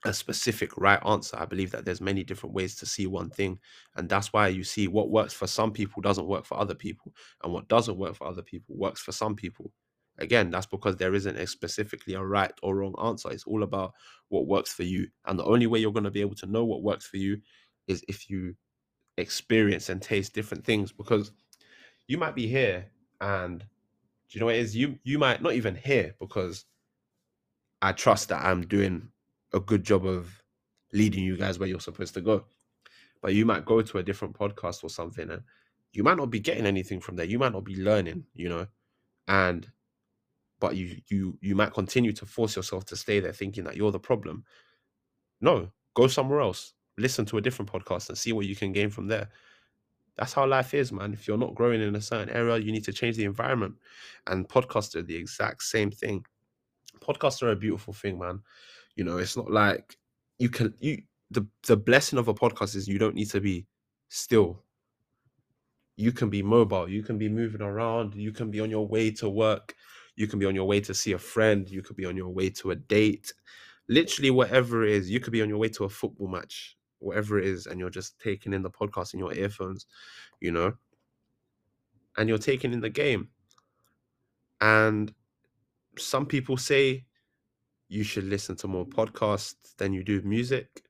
a 0.06 0.12
specific 0.12 0.76
right 0.76 1.00
answer. 1.04 1.36
I 1.38 1.44
believe 1.44 1.70
that 1.72 1.84
there's 1.84 2.00
many 2.00 2.22
different 2.22 2.54
ways 2.54 2.76
to 2.76 2.86
see 2.86 3.06
one 3.06 3.28
thing. 3.30 3.58
And 3.96 4.08
that's 4.08 4.32
why 4.32 4.48
you 4.48 4.64
see 4.64 4.88
what 4.88 5.10
works 5.10 5.34
for 5.34 5.46
some 5.46 5.72
people 5.72 6.00
doesn't 6.00 6.26
work 6.26 6.44
for 6.44 6.58
other 6.58 6.74
people. 6.74 7.12
And 7.42 7.52
what 7.52 7.68
doesn't 7.68 7.98
work 7.98 8.14
for 8.14 8.26
other 8.26 8.42
people 8.42 8.76
works 8.76 9.00
for 9.00 9.12
some 9.12 9.34
people. 9.34 9.72
Again, 10.18 10.50
that's 10.50 10.66
because 10.66 10.96
there 10.96 11.14
isn't 11.14 11.36
a 11.36 11.46
specifically 11.46 12.14
a 12.14 12.22
right 12.22 12.52
or 12.62 12.76
wrong 12.76 12.94
answer. 13.02 13.30
It's 13.30 13.44
all 13.44 13.64
about 13.64 13.92
what 14.28 14.46
works 14.46 14.72
for 14.72 14.84
you. 14.84 15.08
And 15.26 15.38
the 15.38 15.44
only 15.44 15.66
way 15.66 15.80
you're 15.80 15.92
going 15.92 16.04
to 16.04 16.10
be 16.10 16.22
able 16.22 16.36
to 16.36 16.46
know 16.46 16.64
what 16.64 16.82
works 16.82 17.06
for 17.06 17.18
you 17.18 17.38
is 17.88 18.02
if 18.08 18.30
you 18.30 18.54
experience 19.18 19.88
and 19.88 20.00
taste 20.00 20.34
different 20.34 20.64
things 20.64 20.92
because 20.92 21.32
you 22.06 22.16
might 22.18 22.34
be 22.34 22.46
here 22.46 22.86
and 23.20 23.60
do 23.60 23.66
you 24.30 24.40
know 24.40 24.46
what 24.46 24.56
it 24.56 24.60
is? 24.60 24.76
You 24.76 24.98
you 25.04 25.18
might 25.18 25.42
not 25.42 25.54
even 25.54 25.74
hear 25.74 26.14
because 26.20 26.64
I 27.82 27.92
trust 27.92 28.28
that 28.30 28.44
I'm 28.44 28.66
doing 28.66 29.08
a 29.52 29.60
good 29.60 29.84
job 29.84 30.06
of 30.06 30.42
leading 30.92 31.24
you 31.24 31.36
guys 31.36 31.58
where 31.58 31.68
you're 31.68 31.80
supposed 31.80 32.14
to 32.14 32.20
go. 32.20 32.44
But 33.22 33.34
you 33.34 33.46
might 33.46 33.64
go 33.64 33.82
to 33.82 33.98
a 33.98 34.02
different 34.02 34.38
podcast 34.38 34.84
or 34.84 34.90
something 34.90 35.30
and 35.30 35.42
you 35.92 36.02
might 36.04 36.16
not 36.16 36.30
be 36.30 36.40
getting 36.40 36.66
anything 36.66 37.00
from 37.00 37.16
there. 37.16 37.26
You 37.26 37.38
might 37.38 37.52
not 37.52 37.64
be 37.64 37.76
learning, 37.76 38.24
you 38.34 38.48
know. 38.48 38.66
And 39.28 39.66
but 40.60 40.76
you 40.76 40.96
you 41.08 41.38
you 41.40 41.54
might 41.54 41.72
continue 41.72 42.12
to 42.12 42.26
force 42.26 42.56
yourself 42.56 42.84
to 42.86 42.96
stay 42.96 43.20
there 43.20 43.32
thinking 43.32 43.64
that 43.64 43.76
you're 43.76 43.92
the 43.92 43.98
problem. 43.98 44.44
No 45.40 45.70
go 45.94 46.06
somewhere 46.06 46.40
else. 46.40 46.74
Listen 46.98 47.24
to 47.26 47.38
a 47.38 47.40
different 47.40 47.70
podcast 47.70 48.08
and 48.08 48.18
see 48.18 48.32
what 48.32 48.46
you 48.46 48.54
can 48.54 48.72
gain 48.72 48.90
from 48.90 49.06
there. 49.08 49.28
That's 50.16 50.32
how 50.32 50.46
life 50.46 50.74
is 50.74 50.92
man. 50.92 51.12
If 51.12 51.26
you're 51.26 51.38
not 51.38 51.54
growing 51.54 51.82
in 51.82 51.96
a 51.96 52.00
certain 52.00 52.34
area 52.34 52.58
you 52.58 52.72
need 52.72 52.84
to 52.84 52.92
change 52.92 53.16
the 53.16 53.24
environment. 53.24 53.74
And 54.26 54.48
podcasts 54.48 54.94
are 54.96 55.02
the 55.02 55.16
exact 55.16 55.62
same 55.62 55.90
thing. 55.90 56.24
Podcasts 57.00 57.42
are 57.42 57.50
a 57.50 57.56
beautiful 57.56 57.92
thing 57.94 58.18
man 58.18 58.40
you 58.96 59.04
know 59.04 59.18
it's 59.18 59.36
not 59.36 59.50
like 59.50 59.96
you 60.38 60.48
can 60.48 60.74
you 60.80 61.00
the 61.30 61.46
the 61.66 61.76
blessing 61.76 62.18
of 62.18 62.28
a 62.28 62.34
podcast 62.34 62.74
is 62.74 62.88
you 62.88 62.98
don't 62.98 63.14
need 63.14 63.30
to 63.30 63.40
be 63.40 63.66
still 64.08 64.62
you 65.96 66.12
can 66.12 66.28
be 66.28 66.42
mobile 66.42 66.88
you 66.88 67.02
can 67.02 67.18
be 67.18 67.28
moving 67.28 67.62
around 67.62 68.14
you 68.14 68.32
can 68.32 68.50
be 68.50 68.60
on 68.60 68.70
your 68.70 68.86
way 68.86 69.10
to 69.10 69.28
work 69.28 69.74
you 70.16 70.26
can 70.26 70.38
be 70.38 70.46
on 70.46 70.54
your 70.54 70.64
way 70.64 70.80
to 70.80 70.94
see 70.94 71.12
a 71.12 71.18
friend. 71.18 71.68
You 71.70 71.82
could 71.82 71.96
be 71.96 72.06
on 72.06 72.16
your 72.16 72.30
way 72.30 72.50
to 72.50 72.70
a 72.70 72.74
date. 72.74 73.32
Literally, 73.88 74.30
whatever 74.30 74.84
it 74.84 74.92
is, 74.92 75.10
you 75.10 75.20
could 75.20 75.32
be 75.32 75.42
on 75.42 75.48
your 75.48 75.58
way 75.58 75.68
to 75.68 75.84
a 75.84 75.88
football 75.88 76.26
match, 76.26 76.76
whatever 76.98 77.38
it 77.38 77.46
is, 77.46 77.66
and 77.66 77.78
you're 77.78 77.90
just 77.90 78.18
taking 78.18 78.52
in 78.52 78.62
the 78.62 78.70
podcast 78.70 79.12
in 79.12 79.20
your 79.20 79.34
earphones, 79.34 79.86
you 80.40 80.50
know, 80.50 80.72
and 82.16 82.28
you're 82.28 82.38
taking 82.38 82.72
in 82.72 82.80
the 82.80 82.88
game. 82.88 83.28
And 84.60 85.12
some 85.98 86.26
people 86.26 86.56
say 86.56 87.04
you 87.88 88.02
should 88.02 88.24
listen 88.24 88.56
to 88.56 88.68
more 88.68 88.86
podcasts 88.86 89.74
than 89.78 89.92
you 89.92 90.02
do 90.02 90.20
music. 90.22 90.82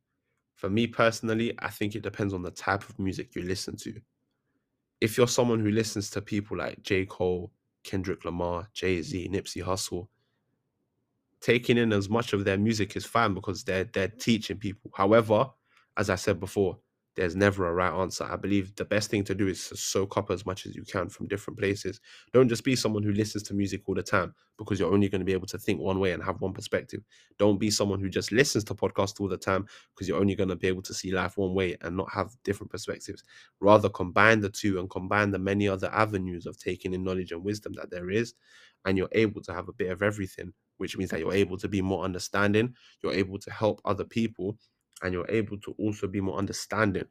For 0.55 0.71
me 0.71 0.87
personally, 0.87 1.53
I 1.59 1.69
think 1.69 1.95
it 1.95 2.03
depends 2.03 2.33
on 2.33 2.43
the 2.43 2.51
type 2.51 2.89
of 2.89 2.99
music 2.99 3.35
you 3.35 3.43
listen 3.43 3.77
to. 3.79 3.95
If 5.01 5.19
you're 5.19 5.29
someone 5.29 5.61
who 5.61 5.71
listens 5.71 6.09
to 6.11 6.23
people 6.23 6.57
like 6.57 6.83
J. 6.83 7.05
Cole, 7.05 7.53
Kendrick 7.85 8.25
Lamar, 8.25 8.69
Jay 8.73 9.03
Z, 9.03 9.29
mm. 9.29 9.35
Nipsey 9.35 9.63
Hussle. 9.63 10.09
Taking 11.41 11.77
in 11.77 11.93
as 11.93 12.09
much 12.09 12.33
of 12.33 12.45
their 12.45 12.57
music 12.57 12.97
is 12.97 13.05
fine 13.05 13.35
because 13.35 13.63
they're 13.63 13.85
they're 13.85 14.09
teaching 14.09 14.57
people. 14.57 14.91
However, 14.95 15.51
as 15.97 16.09
I 16.11 16.15
said 16.15 16.41
before, 16.41 16.79
there's 17.17 17.35
never 17.35 17.67
a 17.67 17.73
right 17.73 17.93
answer. 17.93 18.25
I 18.25 18.37
believe 18.37 18.75
the 18.77 18.85
best 18.85 19.11
thing 19.11 19.25
to 19.25 19.35
do 19.35 19.49
is 19.49 19.69
to 19.69 19.77
soak 19.77 20.19
up 20.19 20.31
as 20.31 20.45
much 20.45 20.67
as 20.67 20.77
you 20.77 20.85
can 20.85 21.09
from 21.09 21.29
different 21.29 21.59
places. 21.59 22.01
Don't 22.33 22.49
just 22.49 22.63
be 22.63 22.77
someone 22.77 23.03
who 23.03 23.13
listens 23.13 23.43
to 23.45 23.55
music 23.55 23.83
all 23.87 23.95
the 23.95 24.03
time 24.03 24.35
because 24.59 24.79
you're 24.79 24.93
only 24.93 25.09
going 25.09 25.21
to 25.21 25.25
be 25.25 25.33
able 25.33 25.47
to 25.47 25.59
think 25.59 25.81
one 25.81 25.99
way 25.99 26.13
and 26.13 26.23
have 26.23 26.41
one 26.41 26.53
perspective. 26.53 27.01
Don't 27.39 27.59
be 27.59 27.71
someone 27.71 28.01
who 28.01 28.11
just 28.11 28.33
listens 28.33 28.65
to 28.65 28.75
podcasts 28.75 29.19
all 29.21 29.29
the 29.29 29.37
time 29.39 29.67
because 29.95 30.09
you're 30.09 30.21
only 30.21 30.35
going 30.35 30.51
to 30.51 30.57
be 30.57 30.69
able 30.69 30.83
to 30.83 30.95
see 30.95 31.11
life 31.11 31.39
one 31.39 31.55
way 31.55 31.77
and 31.81 31.97
not 31.97 32.13
have 32.13 32.33
different 32.45 32.71
perspectives. 32.71 33.25
Rather, 33.61 33.89
combine 33.89 34.41
the 34.41 34.51
two 34.51 34.79
and 34.79 34.91
combine 34.91 35.31
the 35.31 35.39
many 35.39 35.69
other 35.69 35.91
avenues 35.93 36.47
of 36.47 36.59
taking 36.59 36.93
in 36.93 37.03
knowledge 37.03 37.33
and 37.33 37.43
wisdom 37.45 37.73
that 37.75 37.91
there 37.91 38.11
is, 38.11 38.35
and 38.85 38.97
you're 38.97 39.09
able 39.13 39.41
to 39.43 39.53
have 39.53 39.69
a 39.69 39.73
bit 39.73 39.91
of 39.91 40.03
everything, 40.03 40.53
which 40.77 40.97
means 40.97 41.11
that 41.11 41.21
you're 41.21 41.33
able 41.33 41.57
to 41.59 41.69
be 41.69 41.83
more 41.83 42.05
understanding, 42.05 42.75
you're 43.03 43.13
able 43.13 43.39
to 43.39 43.51
help 43.51 43.81
other 43.85 44.05
people 44.05 44.59
and 45.03 45.13
you're 45.13 45.31
able 45.31 45.59
to 45.59 45.75
also 45.79 46.07
be 46.09 46.21
more 46.21 46.39
understanding. 46.39 47.07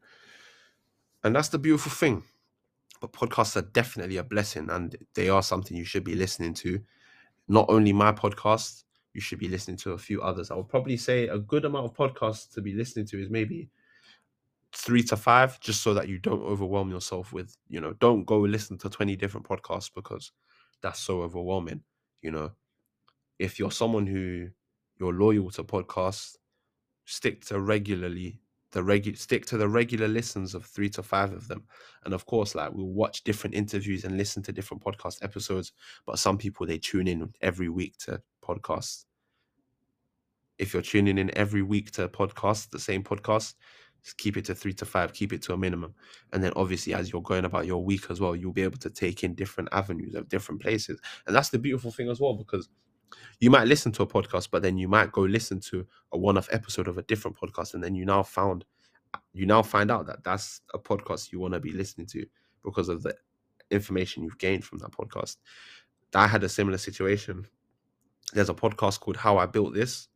And 1.23 1.35
that's 1.35 1.49
the 1.49 1.59
beautiful 1.59 1.91
thing. 1.91 2.23
but 3.01 3.13
podcasts 3.13 3.55
are 3.57 3.63
definitely 3.63 4.17
a 4.17 4.23
blessing 4.23 4.69
and 4.71 4.95
they 5.15 5.29
are 5.29 5.43
something 5.43 5.77
you 5.77 5.85
should 5.85 6.03
be 6.03 6.15
listening 6.15 6.53
to. 6.55 6.81
Not 7.47 7.67
only 7.69 7.93
my 7.93 8.11
podcast, 8.13 8.83
you 9.13 9.21
should 9.21 9.39
be 9.39 9.49
listening 9.49 9.77
to 9.77 9.93
a 9.93 9.97
few 9.97 10.21
others. 10.21 10.51
I 10.51 10.55
would 10.55 10.69
probably 10.69 10.97
say 10.97 11.27
a 11.27 11.39
good 11.39 11.65
amount 11.65 11.85
of 11.87 11.93
podcasts 11.95 12.51
to 12.55 12.61
be 12.61 12.73
listening 12.73 13.05
to 13.07 13.21
is 13.21 13.29
maybe 13.29 13.69
three 14.73 15.03
to 15.03 15.15
five, 15.17 15.59
just 15.59 15.81
so 15.81 15.93
that 15.93 16.07
you 16.09 16.17
don't 16.19 16.41
overwhelm 16.43 16.89
yourself 16.91 17.31
with, 17.33 17.55
you 17.69 17.79
know, 17.79 17.93
don't 17.93 18.25
go 18.25 18.39
listen 18.39 18.77
to 18.79 18.89
20 18.89 19.15
different 19.15 19.47
podcasts 19.47 19.91
because 19.93 20.31
that's 20.81 20.99
so 20.99 21.21
overwhelming. 21.21 21.83
You 22.21 22.31
know, 22.31 22.51
if 23.39 23.59
you're 23.59 23.71
someone 23.71 24.07
who 24.07 24.49
you're 24.99 25.13
loyal 25.13 25.51
to 25.51 25.63
podcasts, 25.63 26.37
stick 27.05 27.45
to 27.45 27.59
regularly 27.59 28.41
the 28.75 28.83
regular 28.83 29.15
stick 29.15 29.45
to 29.45 29.57
the 29.57 29.69
regular 29.69 30.07
listens 30.07 30.53
of 30.53 30.65
three 30.65 30.89
to 30.89 31.01
five 31.01 31.31
of 31.31 31.47
them. 31.47 31.63
And 32.03 32.13
of 32.13 32.25
course, 32.25 32.55
like 32.55 32.73
we'll 32.73 32.87
watch 32.87 33.23
different 33.23 33.55
interviews 33.55 34.03
and 34.03 34.17
listen 34.17 34.43
to 34.43 34.51
different 34.51 34.83
podcast 34.83 35.23
episodes. 35.23 35.71
But 36.05 36.19
some 36.19 36.37
people 36.37 36.67
they 36.67 36.77
tune 36.77 37.07
in 37.07 37.31
every 37.41 37.69
week 37.69 37.97
to 37.99 38.21
podcasts. 38.43 39.05
If 40.57 40.73
you're 40.73 40.83
tuning 40.83 41.17
in 41.17 41.35
every 41.37 41.61
week 41.61 41.91
to 41.91 42.03
a 42.03 42.09
podcast, 42.09 42.69
the 42.69 42.79
same 42.79 43.01
podcast, 43.01 43.53
just 44.03 44.17
keep 44.17 44.35
it 44.35 44.43
to 44.45 44.55
three 44.55 44.73
to 44.73 44.85
five, 44.85 45.13
keep 45.13 45.31
it 45.31 45.41
to 45.43 45.53
a 45.53 45.57
minimum. 45.57 45.95
And 46.33 46.43
then 46.43 46.51
obviously 46.57 46.93
as 46.93 47.13
you're 47.13 47.21
going 47.21 47.45
about 47.45 47.65
your 47.65 47.81
week 47.81 48.07
as 48.09 48.19
well, 48.19 48.35
you'll 48.35 48.51
be 48.51 48.63
able 48.63 48.79
to 48.79 48.89
take 48.89 49.23
in 49.23 49.35
different 49.35 49.69
avenues 49.71 50.15
of 50.15 50.27
different 50.27 50.61
places. 50.61 50.99
And 51.25 51.35
that's 51.35 51.49
the 51.49 51.59
beautiful 51.59 51.91
thing 51.91 52.09
as 52.09 52.19
well, 52.19 52.33
because 52.33 52.67
you 53.39 53.49
might 53.49 53.67
listen 53.67 53.91
to 53.93 54.03
a 54.03 54.07
podcast, 54.07 54.49
but 54.51 54.61
then 54.61 54.77
you 54.77 54.87
might 54.87 55.11
go 55.11 55.21
listen 55.21 55.59
to 55.71 55.85
a 56.11 56.17
one-off 56.17 56.49
episode 56.51 56.87
of 56.87 56.97
a 56.97 57.03
different 57.03 57.37
podcast, 57.37 57.73
and 57.73 57.83
then 57.83 57.95
you 57.95 58.05
now 58.05 58.23
found 58.23 58.65
you 59.33 59.45
now 59.45 59.61
find 59.61 59.91
out 59.91 60.07
that 60.07 60.23
that's 60.23 60.61
a 60.73 60.79
podcast 60.79 61.31
you 61.31 61.39
want 61.39 61.53
to 61.53 61.59
be 61.59 61.71
listening 61.71 62.07
to 62.07 62.25
because 62.63 62.89
of 62.89 63.01
the 63.03 63.15
information 63.71 64.23
you've 64.23 64.37
gained 64.37 64.63
from 64.63 64.79
that 64.79 64.91
podcast. 64.91 65.37
I 66.13 66.27
had 66.27 66.43
a 66.43 66.49
similar 66.49 66.77
situation. 66.77 67.47
There's 68.33 68.49
a 68.49 68.53
podcast 68.53 68.99
called 68.99 69.17
How 69.17 69.37
I 69.37 69.45
Built 69.45 69.73
This, 69.73 70.09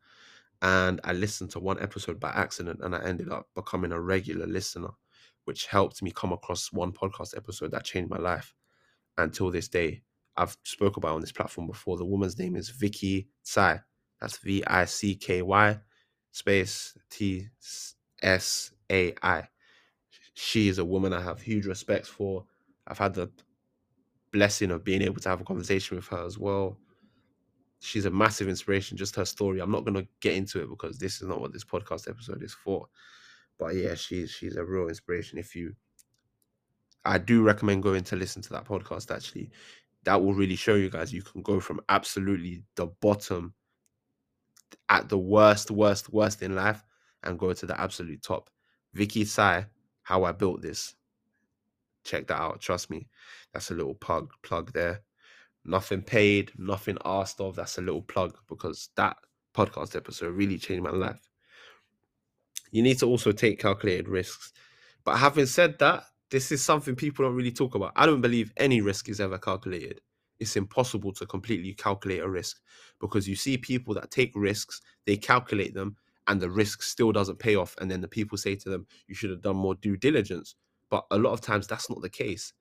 and 0.61 0.99
I 1.03 1.13
listened 1.13 1.51
to 1.51 1.59
one 1.59 1.81
episode 1.81 2.19
by 2.19 2.29
accident, 2.31 2.79
and 2.83 2.95
I 2.95 3.03
ended 3.03 3.31
up 3.31 3.47
becoming 3.55 3.91
a 3.91 4.01
regular 4.01 4.47
listener, 4.47 4.89
which 5.45 5.67
helped 5.67 6.01
me 6.01 6.11
come 6.11 6.33
across 6.33 6.73
one 6.73 6.91
podcast 6.91 7.37
episode 7.37 7.71
that 7.71 7.85
changed 7.85 8.09
my 8.09 8.17
life. 8.17 8.53
Until 9.17 9.51
this 9.51 9.67
day, 9.67 10.01
I've 10.39 10.57
spoke 10.63 10.95
about 10.95 11.15
on 11.15 11.21
this 11.21 11.33
platform 11.33 11.67
before. 11.67 11.97
The 11.97 12.05
woman's 12.05 12.39
name 12.39 12.55
is 12.55 12.69
Vicky 12.69 13.27
Tsai. 13.43 13.81
That's 14.21 14.37
V 14.37 14.63
I 14.65 14.85
C 14.85 15.15
K 15.15 15.41
Y 15.41 15.77
space 16.31 16.97
T 17.09 17.47
S 18.21 18.71
A 18.89 19.13
I. 19.21 19.43
She 20.33 20.69
is 20.69 20.77
a 20.79 20.85
woman 20.85 21.11
I 21.11 21.21
have 21.21 21.41
huge 21.41 21.65
respect 21.65 22.05
for. 22.05 22.45
I've 22.87 22.97
had 22.97 23.13
the 23.13 23.29
blessing 24.31 24.71
of 24.71 24.85
being 24.85 25.01
able 25.01 25.19
to 25.19 25.27
have 25.29 25.41
a 25.41 25.43
conversation 25.43 25.97
with 25.97 26.07
her 26.07 26.25
as 26.25 26.37
well. 26.37 26.77
She's 27.81 28.05
a 28.05 28.11
massive 28.11 28.47
inspiration, 28.47 28.95
just 28.97 29.17
her 29.17 29.25
story. 29.25 29.59
I'm 29.59 29.71
not 29.71 29.83
gonna 29.83 30.07
get 30.21 30.35
into 30.35 30.61
it 30.61 30.69
because 30.69 30.97
this 30.99 31.21
is 31.21 31.27
not 31.27 31.41
what 31.41 31.51
this 31.51 31.65
podcast 31.65 32.09
episode 32.09 32.43
is 32.43 32.53
for. 32.53 32.87
But 33.57 33.75
yeah, 33.75 33.95
she's 33.95 34.31
she's 34.31 34.55
a 34.55 34.63
real 34.63 34.87
inspiration. 34.87 35.37
If 35.37 35.53
you 35.53 35.75
I 37.03 37.17
do 37.17 37.43
recommend 37.43 37.83
going 37.83 38.03
to 38.05 38.15
listen 38.15 38.41
to 38.43 38.49
that 38.51 38.65
podcast 38.65 39.13
actually 39.13 39.51
that 40.03 40.21
will 40.21 40.33
really 40.33 40.55
show 40.55 40.75
you 40.75 40.89
guys 40.89 41.13
you 41.13 41.21
can 41.21 41.41
go 41.41 41.59
from 41.59 41.81
absolutely 41.89 42.63
the 42.75 42.87
bottom 43.01 43.53
at 44.87 45.09
the 45.09 45.17
worst, 45.17 45.71
worst, 45.71 46.11
worst 46.11 46.41
in 46.41 46.55
life 46.55 46.83
and 47.23 47.39
go 47.39 47.53
to 47.53 47.65
the 47.65 47.79
absolute 47.79 48.21
top. 48.21 48.49
Vicky 48.93 49.25
Tsai, 49.25 49.65
how 50.01 50.23
I 50.23 50.31
built 50.31 50.61
this. 50.61 50.95
Check 52.03 52.27
that 52.27 52.39
out. 52.39 52.61
Trust 52.61 52.89
me. 52.89 53.07
That's 53.53 53.71
a 53.71 53.75
little 53.75 53.93
plug 53.93 54.31
plug 54.41 54.71
there. 54.73 55.01
Nothing 55.65 56.01
paid, 56.01 56.51
nothing 56.57 56.97
asked 57.03 57.41
of. 57.41 57.55
That's 57.55 57.77
a 57.77 57.81
little 57.81 58.01
plug 58.01 58.37
because 58.47 58.89
that 58.95 59.17
podcast 59.53 59.95
episode 59.95 60.33
really 60.33 60.57
changed 60.57 60.83
my 60.83 60.91
life. 60.91 61.29
You 62.71 62.81
need 62.81 62.99
to 62.99 63.05
also 63.05 63.31
take 63.31 63.59
calculated 63.59 64.07
risks. 64.07 64.53
But 65.03 65.17
having 65.17 65.45
said 65.45 65.79
that, 65.79 66.03
this 66.31 66.51
is 66.51 66.63
something 66.63 66.95
people 66.95 67.25
don't 67.25 67.35
really 67.35 67.51
talk 67.51 67.75
about. 67.75 67.91
I 67.95 68.05
don't 68.05 68.21
believe 68.21 68.53
any 68.57 68.81
risk 68.81 69.09
is 69.09 69.19
ever 69.19 69.37
calculated. 69.37 70.01
It's 70.39 70.55
impossible 70.55 71.11
to 71.13 71.25
completely 71.25 71.73
calculate 71.73 72.21
a 72.21 72.29
risk 72.29 72.61
because 73.01 73.27
you 73.27 73.35
see 73.35 73.57
people 73.57 73.93
that 73.95 74.11
take 74.11 74.31
risks, 74.35 74.81
they 75.05 75.17
calculate 75.17 75.73
them, 75.73 75.97
and 76.27 76.39
the 76.39 76.49
risk 76.49 76.83
still 76.83 77.11
doesn't 77.11 77.39
pay 77.39 77.55
off. 77.55 77.75
And 77.81 77.89
then 77.89 78.01
the 78.01 78.07
people 78.07 78.37
say 78.37 78.55
to 78.55 78.69
them, 78.69 78.85
You 79.07 79.15
should 79.15 79.31
have 79.31 79.41
done 79.41 79.57
more 79.57 79.75
due 79.75 79.97
diligence. 79.97 80.55
But 80.89 81.05
a 81.11 81.17
lot 81.17 81.33
of 81.33 81.41
times 81.41 81.67
that's 81.67 81.89
not 81.89 82.01
the 82.01 82.09
case. 82.09 82.53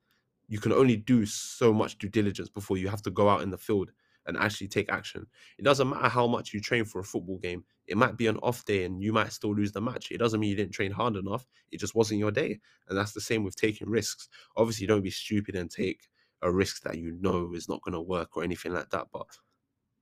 You 0.47 0.59
can 0.59 0.73
only 0.73 0.97
do 0.97 1.25
so 1.25 1.71
much 1.71 1.97
due 1.99 2.09
diligence 2.09 2.49
before 2.49 2.77
you 2.77 2.89
have 2.89 3.03
to 3.03 3.11
go 3.11 3.29
out 3.29 3.41
in 3.41 3.51
the 3.51 3.57
field 3.57 3.91
and 4.25 4.37
actually 4.37 4.67
take 4.67 4.91
action. 4.91 5.25
It 5.57 5.63
doesn't 5.63 5.89
matter 5.89 6.09
how 6.09 6.27
much 6.27 6.53
you 6.53 6.59
train 6.59 6.85
for 6.85 6.99
a 6.99 7.03
football 7.03 7.37
game. 7.37 7.63
It 7.87 7.97
might 7.97 8.17
be 8.17 8.27
an 8.27 8.37
off 8.37 8.63
day 8.65 8.83
and 8.83 9.01
you 9.01 9.11
might 9.11 9.31
still 9.33 9.55
lose 9.55 9.71
the 9.71 9.81
match. 9.81 10.11
It 10.11 10.19
doesn't 10.19 10.39
mean 10.39 10.51
you 10.51 10.55
didn't 10.55 10.73
train 10.73 10.91
hard 10.91 11.15
enough. 11.15 11.45
It 11.71 11.79
just 11.79 11.95
wasn't 11.95 12.19
your 12.19 12.31
day. 12.31 12.59
And 12.87 12.97
that's 12.97 13.13
the 13.13 13.21
same 13.21 13.43
with 13.43 13.55
taking 13.55 13.89
risks. 13.89 14.29
Obviously, 14.55 14.85
don't 14.87 15.01
be 15.01 15.09
stupid 15.09 15.55
and 15.55 15.69
take 15.69 16.09
a 16.41 16.51
risk 16.51 16.83
that 16.83 16.97
you 16.97 17.17
know 17.19 17.51
is 17.53 17.67
not 17.67 17.81
going 17.81 17.93
to 17.93 18.01
work 18.01 18.37
or 18.37 18.43
anything 18.43 18.73
like 18.73 18.89
that. 18.91 19.07
But 19.11 19.27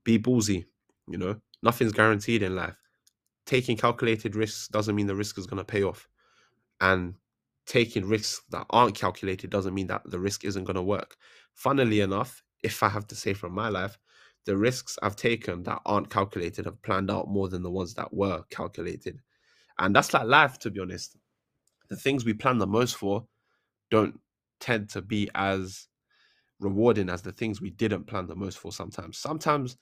be 0.04 0.20
ballsy. 0.20 0.66
You 1.08 1.18
know, 1.18 1.36
nothing's 1.64 1.94
guaranteed 1.94 2.44
in 2.44 2.56
life. 2.56 2.76
Taking 3.46 3.78
calculated 3.78 4.36
risks 4.36 4.68
doesn't 4.68 4.96
mean 4.96 5.08
the 5.08 5.16
risk 5.16 5.38
is 5.38 5.48
going 5.48 5.60
to 5.60 5.64
pay 5.64 5.84
off. 5.84 6.08
And 6.82 7.16
taking 7.66 8.06
risks 8.06 8.42
that 8.50 8.66
aren't 8.70 8.96
calculated 8.96 9.50
doesn't 9.50 9.74
mean 9.74 9.88
that 9.88 10.02
the 10.06 10.20
risk 10.20 10.44
isn't 10.44 10.66
going 10.66 10.76
to 10.76 10.82
work. 10.82 11.16
Funnily 11.54 12.02
enough, 12.02 12.44
if 12.64 12.84
I 12.84 12.90
have 12.90 13.08
to 13.08 13.16
say 13.16 13.34
from 13.34 13.54
my 13.54 13.70
life, 13.70 13.98
the 14.46 14.58
risks 14.58 14.98
I've 15.02 15.16
taken 15.16 15.64
that 15.64 15.82
aren't 15.86 16.10
calculated 16.10 16.66
have 16.66 16.82
planned 16.82 17.12
out 17.12 17.28
more 17.28 17.50
than 17.50 17.64
the 17.64 17.72
ones 17.72 17.94
that 17.96 18.14
were 18.14 18.44
calculated. 18.50 19.20
And 19.80 19.96
that's 19.96 20.14
like 20.14 20.26
life, 20.26 20.60
to 20.60 20.72
be 20.72 20.80
honest. 20.80 21.18
The 21.90 21.96
things 21.96 22.26
we 22.26 22.34
plan 22.34 22.58
the 22.58 22.68
most 22.68 22.96
for 22.96 23.26
don't 23.92 24.20
tend 24.60 24.90
to 24.92 25.02
be 25.02 25.30
as 25.36 25.88
rewarding 26.60 27.10
as 27.10 27.22
the 27.22 27.32
things 27.32 27.62
we 27.62 27.70
didn't 27.70 28.06
plan 28.06 28.28
the 28.28 28.36
most 28.36 28.58
for 28.58 28.72
sometimes. 28.72 29.18
Sometimes 29.18 29.78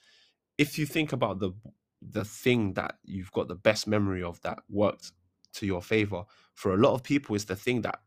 if 0.58 0.77
you 0.79 0.86
think 0.86 1.13
about 1.13 1.39
the 1.39 1.51
the 2.01 2.25
thing 2.25 2.74
that 2.74 2.98
you've 3.03 3.32
got 3.32 3.48
the 3.48 3.55
best 3.55 3.88
memory 3.88 4.22
of 4.24 4.39
that 4.41 4.60
worked 4.70 5.12
to 5.53 5.65
your 5.65 5.82
favor, 5.82 6.24
for 6.53 6.74
a 6.74 6.77
lot 6.77 6.94
of 6.94 7.03
people 7.03 7.36
it's 7.36 7.46
the 7.46 7.55
thing 7.55 7.82
that 7.82 8.00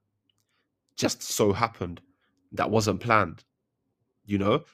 just 0.97 1.23
so 1.23 1.53
happened 1.53 2.01
that 2.53 2.71
wasn't 2.71 3.01
planned. 3.01 3.45
You 4.29 4.39
know? 4.39 4.65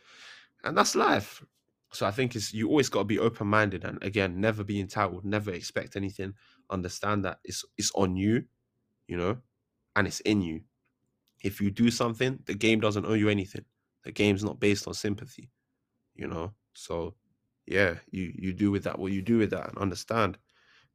And 0.64 0.76
that's 0.76 0.96
life. 0.96 1.44
So 1.92 2.06
I 2.06 2.10
think 2.10 2.34
it's 2.34 2.52
you 2.52 2.68
always 2.68 2.88
got 2.88 3.00
to 3.00 3.04
be 3.04 3.20
open 3.20 3.46
minded 3.46 3.84
and 3.84 4.02
again, 4.02 4.40
never 4.40 4.64
be 4.64 4.80
entitled, 4.80 5.24
never 5.24 5.52
expect 5.52 5.94
anything. 5.94 6.34
Understand 6.68 7.24
that 7.24 7.38
it's 7.44 7.64
it's 7.78 7.92
on 7.94 8.16
you, 8.16 8.44
you 9.06 9.16
know, 9.16 9.38
and 9.94 10.06
it's 10.08 10.18
in 10.20 10.42
you. 10.42 10.62
If 11.44 11.60
you 11.60 11.70
do 11.70 11.90
something, 11.92 12.40
the 12.46 12.54
game 12.54 12.80
doesn't 12.80 13.06
owe 13.06 13.12
you 13.12 13.28
anything. 13.28 13.64
The 14.02 14.10
game's 14.10 14.42
not 14.42 14.58
based 14.58 14.88
on 14.88 14.94
sympathy, 14.94 15.50
you 16.16 16.26
know. 16.26 16.52
So 16.72 17.14
yeah, 17.66 17.94
you 18.10 18.32
you 18.34 18.52
do 18.52 18.72
with 18.72 18.82
that 18.84 18.98
what 18.98 19.12
you 19.12 19.22
do 19.22 19.38
with 19.38 19.50
that 19.50 19.68
and 19.68 19.78
understand. 19.78 20.36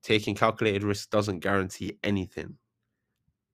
Taking 0.04 0.36
calculated 0.36 0.84
risk 0.84 1.10
doesn't 1.12 1.39
guarantee 1.39 1.98
anything. 2.04 2.58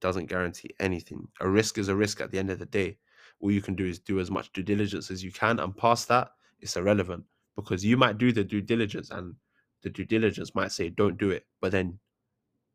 Doesn't 0.02 0.30
guarantee 0.30 0.72
anything. 0.80 1.28
A 1.42 1.48
risk 1.50 1.78
is 1.78 1.90
a 1.90 1.96
risk 1.96 2.22
at 2.22 2.32
the 2.32 2.40
end 2.40 2.50
of 2.50 2.58
the 2.58 2.66
day. 2.66 2.98
All 3.46 3.52
you 3.52 3.62
can 3.62 3.76
do 3.76 3.86
is 3.86 4.00
do 4.00 4.20
as 4.20 4.32
much 4.32 4.52
due 4.54 4.64
diligence 4.64 5.12
as 5.12 5.24
you 5.24 5.32
can, 5.32 5.60
and 5.60 5.78
past 5.78 6.08
that, 6.08 6.32
it's 6.60 6.76
irrelevant 6.76 7.24
because 7.56 7.86
you 7.86 7.96
might 7.96 8.18
do 8.18 8.32
the 8.32 8.44
due 8.44 8.62
diligence 8.62 9.12
and 9.12 9.36
the 9.84 9.90
due 9.90 10.06
diligence 10.06 10.56
might 10.56 10.72
say 10.72 10.90
don't 10.90 11.18
do 11.18 11.30
it 11.30 11.46
but 11.62 11.72
then 11.72 12.00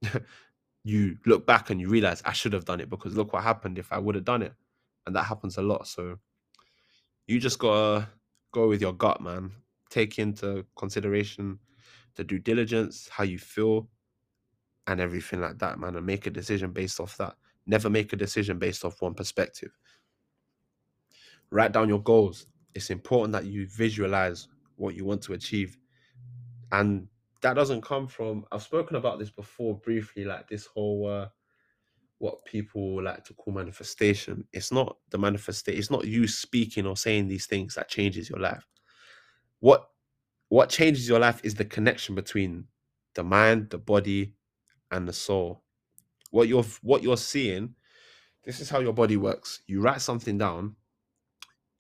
you 0.84 1.18
look 1.26 1.44
back 1.44 1.70
and 1.70 1.80
you 1.80 1.88
realize 1.88 2.22
i 2.24 2.32
should 2.32 2.52
have 2.52 2.64
done 2.64 2.80
it 2.80 2.88
because 2.88 3.16
look 3.16 3.32
what 3.32 3.42
happened 3.42 3.78
if 3.78 3.92
i 3.92 3.98
would 3.98 4.14
have 4.14 4.24
done 4.24 4.42
it 4.42 4.54
and 5.06 5.16
that 5.16 5.24
happens 5.24 5.56
a 5.56 5.62
lot. 5.62 5.86
So 5.86 6.18
you 7.26 7.40
just 7.40 7.58
gotta 7.58 8.08
go 8.52 8.68
with 8.68 8.80
your 8.80 8.92
gut 8.92 9.20
man. 9.20 9.52
Take 9.88 10.18
into 10.18 10.64
consideration 10.76 11.58
the 12.16 12.24
due 12.24 12.38
diligence 12.38 13.08
how 13.10 13.24
you 13.24 13.38
feel 13.38 13.88
and 14.86 15.00
everything 15.00 15.40
like 15.40 15.58
that 15.58 15.78
man 15.78 15.96
and 15.96 16.06
make 16.06 16.26
a 16.26 16.30
decision 16.30 16.72
based 16.72 17.00
off 17.00 17.16
that. 17.16 17.34
Never 17.66 17.90
make 17.90 18.12
a 18.12 18.16
decision 18.16 18.58
based 18.58 18.84
off 18.84 19.02
one 19.02 19.14
perspective 19.14 19.76
write 21.50 21.72
down 21.72 21.88
your 21.88 22.02
goals 22.02 22.46
it's 22.74 22.90
important 22.90 23.32
that 23.32 23.46
you 23.46 23.66
visualize 23.68 24.48
what 24.76 24.94
you 24.94 25.04
want 25.04 25.22
to 25.22 25.34
achieve. 25.34 25.78
And 26.72 27.08
that 27.42 27.54
doesn't 27.54 27.82
come 27.82 28.08
from 28.08 28.46
I've 28.52 28.62
spoken 28.62 28.96
about 28.96 29.18
this 29.18 29.30
before 29.30 29.78
briefly, 29.78 30.24
like 30.24 30.48
this 30.48 30.66
whole 30.66 31.08
uh 31.08 31.28
what 32.18 32.44
people 32.46 33.02
like 33.02 33.24
to 33.24 33.34
call 33.34 33.54
manifestation. 33.54 34.44
It's 34.52 34.72
not 34.72 34.98
the 35.10 35.18
manifestation, 35.18 35.78
it's 35.78 35.90
not 35.90 36.06
you 36.06 36.28
speaking 36.28 36.86
or 36.86 36.96
saying 36.96 37.28
these 37.28 37.46
things 37.46 37.74
that 37.76 37.88
changes 37.88 38.30
your 38.30 38.40
life. 38.40 38.66
What 39.60 39.88
what 40.48 40.70
changes 40.70 41.08
your 41.08 41.20
life 41.20 41.40
is 41.44 41.54
the 41.56 41.66
connection 41.66 42.14
between 42.14 42.66
the 43.14 43.24
mind, 43.24 43.70
the 43.70 43.78
body, 43.78 44.34
and 44.90 45.08
the 45.08 45.14
soul. 45.14 45.64
What 46.30 46.48
you're 46.48 46.64
what 46.82 47.02
you're 47.02 47.16
seeing 47.18 47.70
This 48.44 48.60
is 48.60 48.70
how 48.70 48.80
your 48.80 48.94
body 48.94 49.16
works. 49.16 49.62
You 49.66 49.82
write 49.82 50.00
something 50.00 50.38
down, 50.38 50.76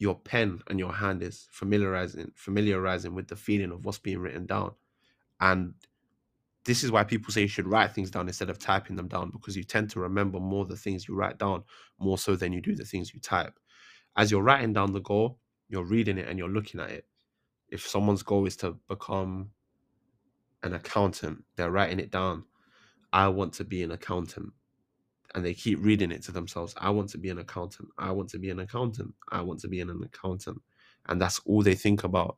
your 0.00 0.18
pen 0.18 0.60
and 0.68 0.78
your 0.78 0.92
hand 0.92 1.22
is 1.22 1.46
familiarizing 1.52 2.32
familiarizing 2.34 3.14
with 3.14 3.28
the 3.28 3.36
feeling 3.36 3.70
of 3.70 3.84
what's 3.84 3.98
being 3.98 4.18
written 4.18 4.46
down. 4.46 4.72
And 5.40 5.74
this 6.64 6.82
is 6.82 6.90
why 6.90 7.04
people 7.04 7.32
say 7.32 7.42
you 7.42 7.48
should 7.48 7.68
write 7.68 7.92
things 7.92 8.10
down 8.10 8.26
instead 8.26 8.48
of 8.48 8.58
typing 8.58 8.96
them 8.96 9.08
down 9.08 9.30
because 9.30 9.56
you 9.56 9.62
tend 9.62 9.90
to 9.90 10.00
remember 10.00 10.40
more 10.40 10.64
the 10.64 10.76
things 10.76 11.06
you 11.06 11.14
write 11.14 11.38
down 11.38 11.64
more 11.98 12.16
so 12.16 12.34
than 12.34 12.52
you 12.52 12.62
do 12.62 12.74
the 12.74 12.84
things 12.84 13.12
you 13.12 13.20
type. 13.20 13.58
As 14.16 14.30
you're 14.30 14.42
writing 14.42 14.72
down 14.72 14.92
the 14.92 15.00
goal, 15.00 15.38
you're 15.68 15.84
reading 15.84 16.16
it 16.16 16.28
and 16.28 16.38
you're 16.38 16.48
looking 16.48 16.80
at 16.80 16.90
it. 16.90 17.06
If 17.68 17.86
someone's 17.86 18.22
goal 18.22 18.46
is 18.46 18.56
to 18.58 18.76
become 18.88 19.50
an 20.62 20.72
accountant, 20.72 21.44
they're 21.56 21.70
writing 21.70 22.00
it 22.00 22.10
down. 22.10 22.44
I 23.12 23.28
want 23.28 23.52
to 23.54 23.64
be 23.64 23.82
an 23.82 23.90
accountant. 23.90 24.52
And 25.34 25.44
they 25.44 25.54
keep 25.54 25.78
reading 25.80 26.10
it 26.10 26.22
to 26.24 26.32
themselves. 26.32 26.74
I 26.76 26.90
want 26.90 27.08
to 27.10 27.18
be 27.18 27.30
an 27.30 27.38
accountant. 27.38 27.88
I 27.98 28.10
want 28.10 28.28
to 28.30 28.38
be 28.38 28.50
an 28.50 28.60
accountant. 28.60 29.14
I 29.30 29.40
want 29.42 29.60
to 29.60 29.68
be 29.68 29.80
an 29.80 29.90
accountant. 29.90 30.60
And 31.06 31.20
that's 31.20 31.40
all 31.46 31.62
they 31.62 31.74
think 31.74 32.04
about. 32.04 32.36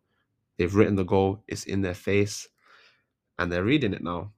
They've 0.59 0.75
written 0.75 0.97
the 0.97 1.05
goal, 1.05 1.43
it's 1.49 1.65
in 1.65 1.81
their 1.81 1.95
face, 1.95 2.47
and 3.39 3.51
they're 3.51 3.65
reading 3.65 3.95
it 3.95 4.03
now. 4.03 4.33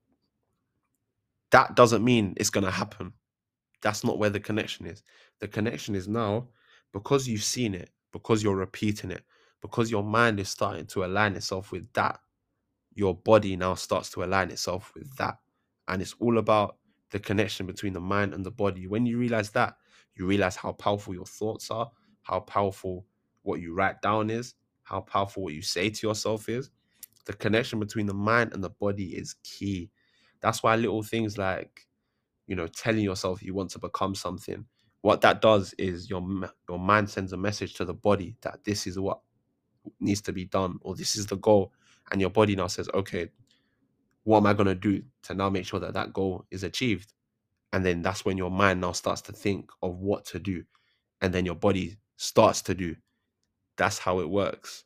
That 1.51 1.75
doesn't 1.75 2.05
mean 2.05 2.35
it's 2.37 2.51
going 2.51 2.65
to 2.65 2.71
happen. 2.71 3.13
That's 3.83 4.05
not 4.05 4.19
where 4.19 4.31
the 4.31 4.41
connection 4.41 4.87
is. 4.87 5.03
The 5.41 5.49
connection 5.49 5.95
is 5.95 6.09
now 6.09 6.49
because 6.93 7.29
you've 7.29 7.43
seen 7.43 7.75
it, 7.75 7.91
because 8.13 8.43
you're 8.43 8.57
repeating 8.57 9.11
it, 9.11 9.25
because 9.61 9.91
your 9.91 10.03
mind 10.05 10.41
is 10.41 10.49
starting 10.49 10.87
to 10.87 11.05
align 11.05 11.35
itself 11.35 11.73
with 11.73 11.93
that, 11.93 12.21
your 12.95 13.15
body 13.15 13.57
now 13.57 13.75
starts 13.75 14.11
to 14.11 14.25
align 14.25 14.51
itself 14.51 14.93
with 14.95 15.15
that. 15.17 15.39
And 15.89 16.01
it's 16.01 16.15
all 16.21 16.39
about 16.39 16.77
the 17.15 17.21
connection 17.21 17.65
between 17.65 17.93
the 17.93 18.01
mind 18.01 18.35
and 18.35 18.45
the 18.45 18.51
body. 18.51 18.89
When 18.89 19.07
you 19.07 19.19
realize 19.19 19.53
that, 19.53 19.77
you 20.17 20.27
realize 20.27 20.57
how 20.57 20.73
powerful 20.73 21.15
your 21.15 21.27
thoughts 21.27 21.71
are, 21.71 21.89
how 22.23 22.41
powerful 22.41 23.07
what 23.45 23.61
you 23.61 23.73
write 23.73 24.03
down 24.03 24.31
is, 24.31 24.57
how 24.83 25.01
powerful 25.03 25.45
what 25.45 25.55
you 25.55 25.63
say 25.63 25.91
to 25.91 26.09
yourself 26.09 26.49
is. 26.49 26.71
The 27.27 27.35
connection 27.35 27.79
between 27.79 28.07
the 28.07 28.15
mind 28.15 28.53
and 28.53 28.65
the 28.65 28.71
body 28.71 29.17
is 29.17 29.37
key. 29.45 29.93
That's 30.41 30.65
why 30.65 30.75
little 30.75 31.05
things 31.05 31.39
like, 31.39 31.87
you 32.49 32.57
know, 32.57 32.67
telling 32.67 33.05
yourself 33.05 33.45
you 33.45 33.55
want 33.55 33.71
to 33.71 33.79
become 33.79 34.17
something, 34.17 34.65
what 35.03 35.21
that 35.21 35.41
does 35.41 35.73
is 35.79 36.11
your 36.11 36.21
your 36.69 36.81
mind 36.81 37.11
sends 37.11 37.33
a 37.33 37.37
message 37.37 37.75
to 37.75 37.85
the 37.85 37.95
body 37.95 38.37
that 38.43 38.65
this 38.65 38.89
is 38.89 38.99
what 38.99 39.21
needs 40.01 40.21
to 40.23 40.33
be 40.33 40.47
done 40.47 40.79
or 40.83 40.97
this 40.97 41.17
is 41.17 41.27
the 41.27 41.37
goal 41.37 41.73
and 42.13 42.21
your 42.21 42.31
body 42.31 42.57
now 42.57 42.67
says 42.67 42.89
okay 42.95 43.29
what 44.25 44.39
am 44.39 44.47
i 44.47 44.53
going 44.55 44.67
to 44.67 44.75
do 44.75 45.03
to 45.25 45.35
now 45.35 45.51
make 45.51 45.67
sure 45.67 45.81
that 45.81 45.95
that 45.95 46.13
goal 46.13 46.47
is 46.51 46.65
achieved? 46.65 47.13
And 47.73 47.85
then 47.85 48.03
that's 48.03 48.25
when 48.25 48.39
your 48.39 48.51
mind 48.51 48.81
now 48.81 48.93
starts 48.93 49.21
to 49.23 49.33
think 49.33 49.71
of 49.83 49.99
what 49.99 50.25
to 50.27 50.39
do 50.39 50.65
and 51.21 51.33
then 51.35 51.45
your 51.45 51.57
body 51.57 51.97
starts 52.17 52.63
to 52.63 52.75
do. 52.75 52.97
That's 53.77 53.99
how 53.99 54.21
it 54.21 54.31
works. 54.31 54.85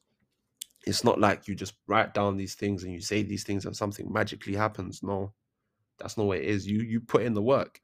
It's 0.87 1.05
not 1.05 1.21
like 1.21 1.49
you 1.49 1.55
just 1.55 1.75
write 1.87 2.15
down 2.15 2.37
these 2.37 2.55
things 2.55 2.85
and 2.85 2.93
you 2.93 3.01
say 3.01 3.23
these 3.23 3.45
things 3.45 3.67
and 3.67 3.77
something 3.77 4.11
magically 4.13 4.55
happens. 4.55 5.03
No 5.03 5.35
that's 5.99 6.17
not 6.17 6.27
what 6.27 6.39
it 6.39 6.45
is. 6.45 6.67
You 6.67 6.83
you 6.83 7.01
put 7.01 7.23
in 7.23 7.35
the 7.35 7.43
work 7.43 7.81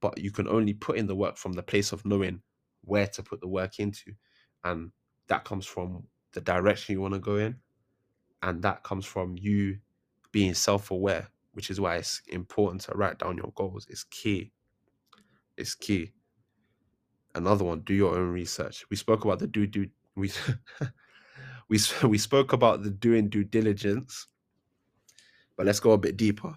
but 0.00 0.18
you 0.18 0.30
can 0.30 0.48
only 0.48 0.74
put 0.74 0.96
in 0.96 1.06
the 1.06 1.14
work 1.16 1.36
from 1.36 1.52
the 1.54 1.62
place 1.62 1.92
of 1.92 2.04
knowing 2.04 2.40
where 2.82 3.06
to 3.08 3.22
put 3.22 3.40
the 3.40 3.48
work 3.48 3.78
into 3.78 4.12
and 4.64 4.90
that 5.28 5.44
comes 5.44 5.66
from 5.66 6.04
the 6.32 6.40
direction 6.40 6.92
you 6.94 7.00
want 7.00 7.14
to 7.14 7.20
go 7.20 7.36
in 7.36 7.56
and 8.42 8.62
that 8.62 8.82
comes 8.84 9.04
from 9.04 9.36
you 9.38 9.78
being 10.36 10.52
self-aware 10.52 11.26
which 11.54 11.70
is 11.70 11.80
why 11.80 11.96
it's 11.96 12.20
important 12.28 12.82
to 12.82 12.92
write 12.94 13.18
down 13.18 13.38
your 13.38 13.50
goals. 13.54 13.86
It's 13.88 14.04
key. 14.04 14.52
It's 15.56 15.74
key. 15.74 16.12
Another 17.34 17.64
one 17.64 17.80
do 17.80 17.94
your 17.94 18.14
own 18.14 18.28
research. 18.28 18.84
We 18.90 18.96
spoke 18.98 19.24
about 19.24 19.38
the 19.38 19.46
do 19.46 19.66
do 19.66 19.88
we 20.14 20.30
we 21.70 21.80
we 22.02 22.18
spoke 22.18 22.52
about 22.52 22.82
the 22.82 22.90
doing 22.90 23.30
due 23.30 23.44
diligence 23.44 24.26
but 25.56 25.64
let's 25.64 25.80
go 25.80 25.92
a 25.92 25.98
bit 25.98 26.18
deeper. 26.18 26.54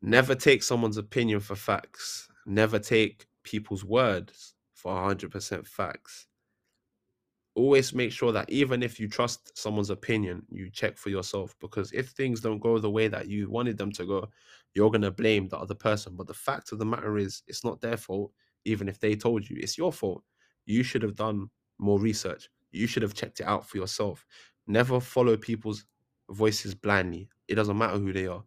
Never 0.00 0.36
take 0.36 0.62
someone's 0.62 0.96
opinion 0.96 1.40
for 1.40 1.56
facts. 1.56 2.28
Never 2.46 2.78
take 2.78 3.26
people's 3.42 3.84
words 3.84 4.54
for 4.74 4.92
100% 4.92 5.66
facts 5.66 6.28
always 7.58 7.92
make 7.92 8.12
sure 8.12 8.30
that 8.32 8.48
even 8.48 8.82
if 8.84 9.00
you 9.00 9.08
trust 9.08 9.58
someone's 9.58 9.90
opinion, 9.90 10.46
you 10.48 10.70
check 10.70 10.96
for 10.96 11.10
yourself 11.10 11.56
because 11.60 11.90
if 11.92 12.10
things 12.10 12.40
don't 12.40 12.60
go 12.60 12.78
the 12.78 12.90
way 12.90 13.08
that 13.08 13.26
you 13.28 13.50
wanted 13.50 13.76
them 13.76 13.90
to 13.92 14.06
go, 14.06 14.28
you're 14.74 14.90
going 14.90 15.02
to 15.02 15.10
blame 15.10 15.48
the 15.48 15.58
other 15.58 15.74
person. 15.74 16.14
But 16.16 16.28
the 16.28 16.34
fact 16.34 16.70
of 16.70 16.78
the 16.78 16.86
matter 16.86 17.18
is, 17.18 17.42
it's 17.48 17.64
not 17.64 17.80
their 17.80 17.96
fault, 17.96 18.32
even 18.64 18.88
if 18.88 19.00
they 19.00 19.16
told 19.16 19.50
you, 19.50 19.56
it's 19.58 19.76
your 19.76 19.92
fault. 19.92 20.22
You 20.66 20.84
should 20.84 21.02
have 21.02 21.16
done 21.16 21.50
more 21.78 21.98
research, 21.98 22.48
you 22.70 22.86
should 22.86 23.02
have 23.02 23.14
checked 23.14 23.40
it 23.40 23.46
out 23.46 23.68
for 23.68 23.78
yourself. 23.78 24.24
Never 24.68 25.00
follow 25.00 25.36
people's 25.36 25.84
voices 26.30 26.74
blindly. 26.74 27.28
It 27.48 27.56
doesn't 27.56 27.78
matter 27.78 27.98
who 27.98 28.12
they 28.12 28.28
are. 28.28 28.44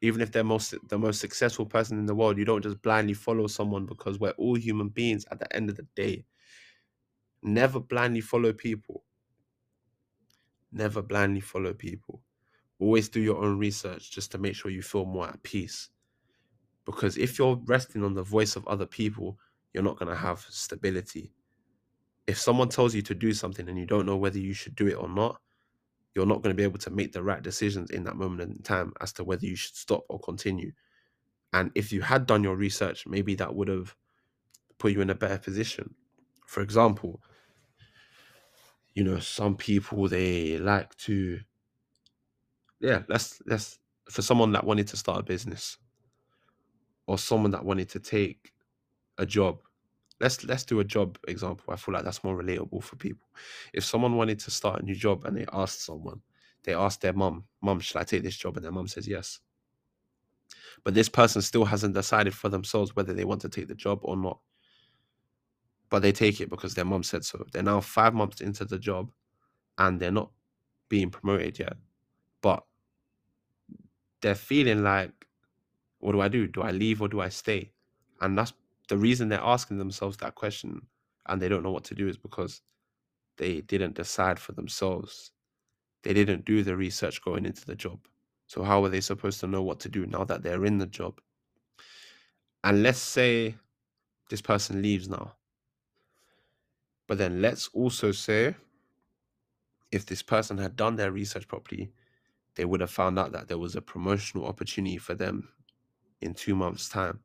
Even 0.00 0.20
if 0.22 0.32
they're 0.32 0.44
most 0.44 0.74
the 0.88 0.98
most 0.98 1.20
successful 1.20 1.66
person 1.66 1.98
in 1.98 2.06
the 2.06 2.14
world, 2.14 2.38
you 2.38 2.44
don't 2.44 2.62
just 2.62 2.80
blindly 2.82 3.14
follow 3.14 3.46
someone 3.48 3.84
because 3.84 4.18
we're 4.18 4.30
all 4.30 4.54
human 4.54 4.88
beings 4.88 5.26
at 5.30 5.40
the 5.40 5.54
end 5.54 5.68
of 5.68 5.76
the 5.76 5.86
day 5.96 6.24
Never 7.42 7.80
blindly 7.80 8.20
follow 8.20 8.52
people. 8.52 9.04
Never 10.72 11.02
blindly 11.02 11.40
follow 11.40 11.72
people. 11.72 12.20
Always 12.78 13.08
do 13.08 13.20
your 13.20 13.42
own 13.42 13.58
research 13.58 14.10
just 14.10 14.30
to 14.32 14.38
make 14.38 14.54
sure 14.54 14.70
you 14.70 14.82
feel 14.82 15.04
more 15.04 15.28
at 15.28 15.42
peace. 15.42 15.88
Because 16.84 17.16
if 17.18 17.38
you're 17.38 17.60
resting 17.64 18.04
on 18.04 18.14
the 18.14 18.22
voice 18.22 18.56
of 18.56 18.66
other 18.66 18.86
people, 18.86 19.38
you're 19.72 19.82
not 19.82 19.98
going 19.98 20.10
to 20.10 20.16
have 20.16 20.46
stability. 20.48 21.32
If 22.26 22.38
someone 22.38 22.68
tells 22.68 22.94
you 22.94 23.02
to 23.02 23.14
do 23.14 23.32
something 23.32 23.68
and 23.68 23.78
you 23.78 23.86
don't 23.86 24.06
know 24.06 24.16
whether 24.16 24.38
you 24.38 24.52
should 24.52 24.74
do 24.74 24.86
it 24.86 24.94
or 24.94 25.08
not, 25.08 25.40
you're 26.14 26.26
not 26.26 26.42
going 26.42 26.54
to 26.54 26.56
be 26.56 26.62
able 26.62 26.78
to 26.78 26.90
make 26.90 27.12
the 27.12 27.22
right 27.22 27.42
decisions 27.42 27.90
in 27.90 28.04
that 28.04 28.16
moment 28.16 28.56
in 28.56 28.62
time 28.62 28.92
as 29.00 29.12
to 29.14 29.24
whether 29.24 29.46
you 29.46 29.56
should 29.56 29.76
stop 29.76 30.04
or 30.08 30.18
continue. 30.18 30.72
And 31.52 31.70
if 31.74 31.92
you 31.92 32.00
had 32.00 32.26
done 32.26 32.42
your 32.42 32.56
research, 32.56 33.06
maybe 33.06 33.34
that 33.36 33.54
would 33.54 33.68
have 33.68 33.94
put 34.78 34.92
you 34.92 35.00
in 35.00 35.10
a 35.10 35.14
better 35.14 35.38
position. 35.38 35.94
For 36.46 36.60
example, 36.62 37.20
you 38.98 39.04
know, 39.04 39.20
some 39.20 39.54
people 39.56 40.08
they 40.08 40.58
like 40.58 40.92
to 40.96 41.38
yeah, 42.80 43.02
let's 43.08 43.40
let's 43.46 43.78
for 44.10 44.22
someone 44.22 44.50
that 44.52 44.64
wanted 44.64 44.88
to 44.88 44.96
start 44.96 45.20
a 45.20 45.22
business 45.22 45.78
or 47.06 47.16
someone 47.16 47.52
that 47.52 47.64
wanted 47.64 47.88
to 47.90 48.00
take 48.00 48.52
a 49.18 49.24
job. 49.24 49.60
Let's 50.18 50.42
let's 50.44 50.64
do 50.64 50.80
a 50.80 50.84
job 50.84 51.16
example. 51.28 51.72
I 51.72 51.76
feel 51.76 51.94
like 51.94 52.02
that's 52.02 52.24
more 52.24 52.36
relatable 52.36 52.82
for 52.82 52.96
people. 52.96 53.28
If 53.72 53.84
someone 53.84 54.16
wanted 54.16 54.40
to 54.40 54.50
start 54.50 54.82
a 54.82 54.84
new 54.84 54.96
job 54.96 55.24
and 55.26 55.36
they 55.36 55.46
asked 55.52 55.84
someone, 55.84 56.20
they 56.64 56.74
asked 56.74 57.00
their 57.00 57.12
mum, 57.12 57.44
Mum, 57.62 57.78
should 57.78 57.98
I 57.98 58.02
take 58.02 58.24
this 58.24 58.36
job? 58.36 58.56
And 58.56 58.64
their 58.64 58.72
mum 58.72 58.88
says 58.88 59.06
yes. 59.06 59.38
But 60.82 60.94
this 60.94 61.08
person 61.08 61.40
still 61.40 61.66
hasn't 61.66 61.94
decided 61.94 62.34
for 62.34 62.48
themselves 62.48 62.96
whether 62.96 63.12
they 63.12 63.24
want 63.24 63.42
to 63.42 63.48
take 63.48 63.68
the 63.68 63.76
job 63.76 64.00
or 64.02 64.16
not 64.16 64.40
but 65.90 66.02
they 66.02 66.12
take 66.12 66.40
it 66.40 66.50
because 66.50 66.74
their 66.74 66.84
mom 66.84 67.02
said 67.02 67.24
so. 67.24 67.44
They're 67.52 67.62
now 67.62 67.80
five 67.80 68.14
months 68.14 68.40
into 68.40 68.64
the 68.64 68.78
job 68.78 69.10
and 69.78 69.98
they're 69.98 70.10
not 70.10 70.30
being 70.88 71.10
promoted 71.10 71.58
yet. 71.58 71.76
But 72.42 72.64
they're 74.20 74.34
feeling 74.34 74.82
like, 74.82 75.12
what 75.98 76.12
do 76.12 76.20
I 76.20 76.28
do? 76.28 76.46
Do 76.46 76.62
I 76.62 76.70
leave 76.70 77.00
or 77.00 77.08
do 77.08 77.20
I 77.20 77.28
stay? 77.28 77.72
And 78.20 78.36
that's 78.36 78.52
the 78.88 78.96
reason 78.96 79.28
they're 79.28 79.40
asking 79.40 79.78
themselves 79.78 80.16
that 80.18 80.34
question 80.34 80.82
and 81.26 81.40
they 81.40 81.48
don't 81.48 81.62
know 81.62 81.72
what 81.72 81.84
to 81.84 81.94
do 81.94 82.08
is 82.08 82.16
because 82.16 82.60
they 83.36 83.60
didn't 83.62 83.94
decide 83.94 84.38
for 84.38 84.52
themselves. 84.52 85.32
They 86.02 86.12
didn't 86.12 86.44
do 86.44 86.62
the 86.62 86.76
research 86.76 87.22
going 87.22 87.44
into 87.46 87.64
the 87.64 87.74
job. 87.74 88.00
So, 88.46 88.62
how 88.62 88.82
are 88.84 88.88
they 88.88 89.00
supposed 89.00 89.40
to 89.40 89.46
know 89.46 89.62
what 89.62 89.80
to 89.80 89.88
do 89.88 90.06
now 90.06 90.24
that 90.24 90.42
they're 90.42 90.64
in 90.64 90.78
the 90.78 90.86
job? 90.86 91.20
And 92.64 92.82
let's 92.82 92.98
say 92.98 93.56
this 94.30 94.40
person 94.40 94.80
leaves 94.80 95.08
now 95.08 95.34
but 97.08 97.18
then 97.18 97.42
let's 97.42 97.68
also 97.72 98.12
say 98.12 98.54
if 99.90 100.06
this 100.06 100.22
person 100.22 100.58
had 100.58 100.76
done 100.76 100.94
their 100.94 101.10
research 101.10 101.48
properly, 101.48 101.90
they 102.54 102.66
would 102.66 102.80
have 102.80 102.90
found 102.90 103.18
out 103.18 103.32
that 103.32 103.48
there 103.48 103.58
was 103.58 103.74
a 103.74 103.80
promotional 103.80 104.46
opportunity 104.46 104.98
for 104.98 105.14
them 105.14 105.48
in 106.20 106.34
two 106.34 106.54
months' 106.54 106.88
time. 106.88 107.20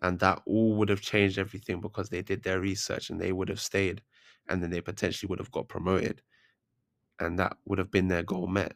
And 0.00 0.20
that 0.20 0.40
all 0.46 0.74
would 0.76 0.88
have 0.88 1.00
changed 1.00 1.38
everything 1.38 1.80
because 1.80 2.08
they 2.08 2.22
did 2.22 2.44
their 2.44 2.60
research 2.60 3.10
and 3.10 3.20
they 3.20 3.32
would 3.32 3.48
have 3.48 3.60
stayed 3.60 4.02
and 4.48 4.62
then 4.62 4.70
they 4.70 4.80
potentially 4.80 5.28
would 5.28 5.40
have 5.40 5.50
got 5.50 5.68
promoted. 5.68 6.22
And 7.18 7.36
that 7.40 7.56
would 7.64 7.80
have 7.80 7.90
been 7.90 8.06
their 8.06 8.22
goal 8.22 8.46
met. 8.46 8.74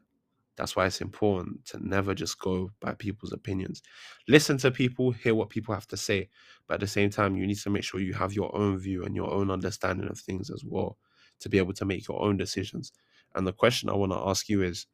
That's 0.56 0.76
why 0.76 0.86
it's 0.86 1.00
important 1.00 1.64
to 1.66 1.86
never 1.86 2.14
just 2.14 2.38
go 2.38 2.70
by 2.80 2.94
people's 2.94 3.32
opinions. 3.32 3.82
Listen 4.28 4.58
to 4.58 4.70
people, 4.70 5.12
hear 5.12 5.34
what 5.34 5.48
people 5.50 5.74
have 5.74 5.86
to 5.88 5.96
say, 5.96 6.28
but 6.66 6.74
at 6.74 6.80
the 6.80 6.86
same 6.86 7.10
time, 7.10 7.36
you 7.36 7.46
need 7.46 7.58
to 7.58 7.70
make 7.70 7.84
sure 7.84 8.00
you 8.00 8.14
have 8.14 8.32
your 8.34 8.54
own 8.56 8.78
view 8.78 9.04
and 9.04 9.16
your 9.16 9.30
own 9.32 9.50
understanding 9.50 10.08
of 10.08 10.18
things 10.18 10.50
as 10.50 10.62
well 10.64 10.98
to 11.40 11.48
be 11.48 11.58
able 11.58 11.72
to 11.74 11.84
make 11.84 12.06
your 12.06 12.22
own 12.22 12.36
decisions. 12.36 12.92
And 13.34 13.46
the 13.46 13.52
question 13.52 13.88
I 13.88 13.94
want 13.94 14.12
to 14.12 14.18
ask 14.18 14.48
you 14.48 14.62
is 14.62 14.86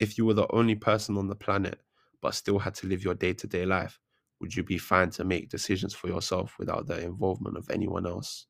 if 0.00 0.18
you 0.18 0.26
were 0.26 0.34
the 0.34 0.52
only 0.52 0.74
person 0.74 1.16
on 1.16 1.28
the 1.28 1.34
planet 1.34 1.80
but 2.20 2.34
still 2.34 2.58
had 2.58 2.74
to 2.76 2.86
live 2.86 3.02
your 3.04 3.14
day 3.14 3.32
to 3.34 3.46
day 3.46 3.64
life, 3.66 3.98
Would 4.40 4.54
you 4.54 4.62
be 4.62 4.78
fine 4.78 5.10
to 5.12 5.24
make 5.24 5.48
decisions 5.48 5.94
for 5.94 6.08
yourself 6.08 6.58
without 6.58 6.86
the 6.86 7.00
involvement 7.02 7.56
of 7.56 7.70
anyone 7.70 8.06
else? 8.06 8.46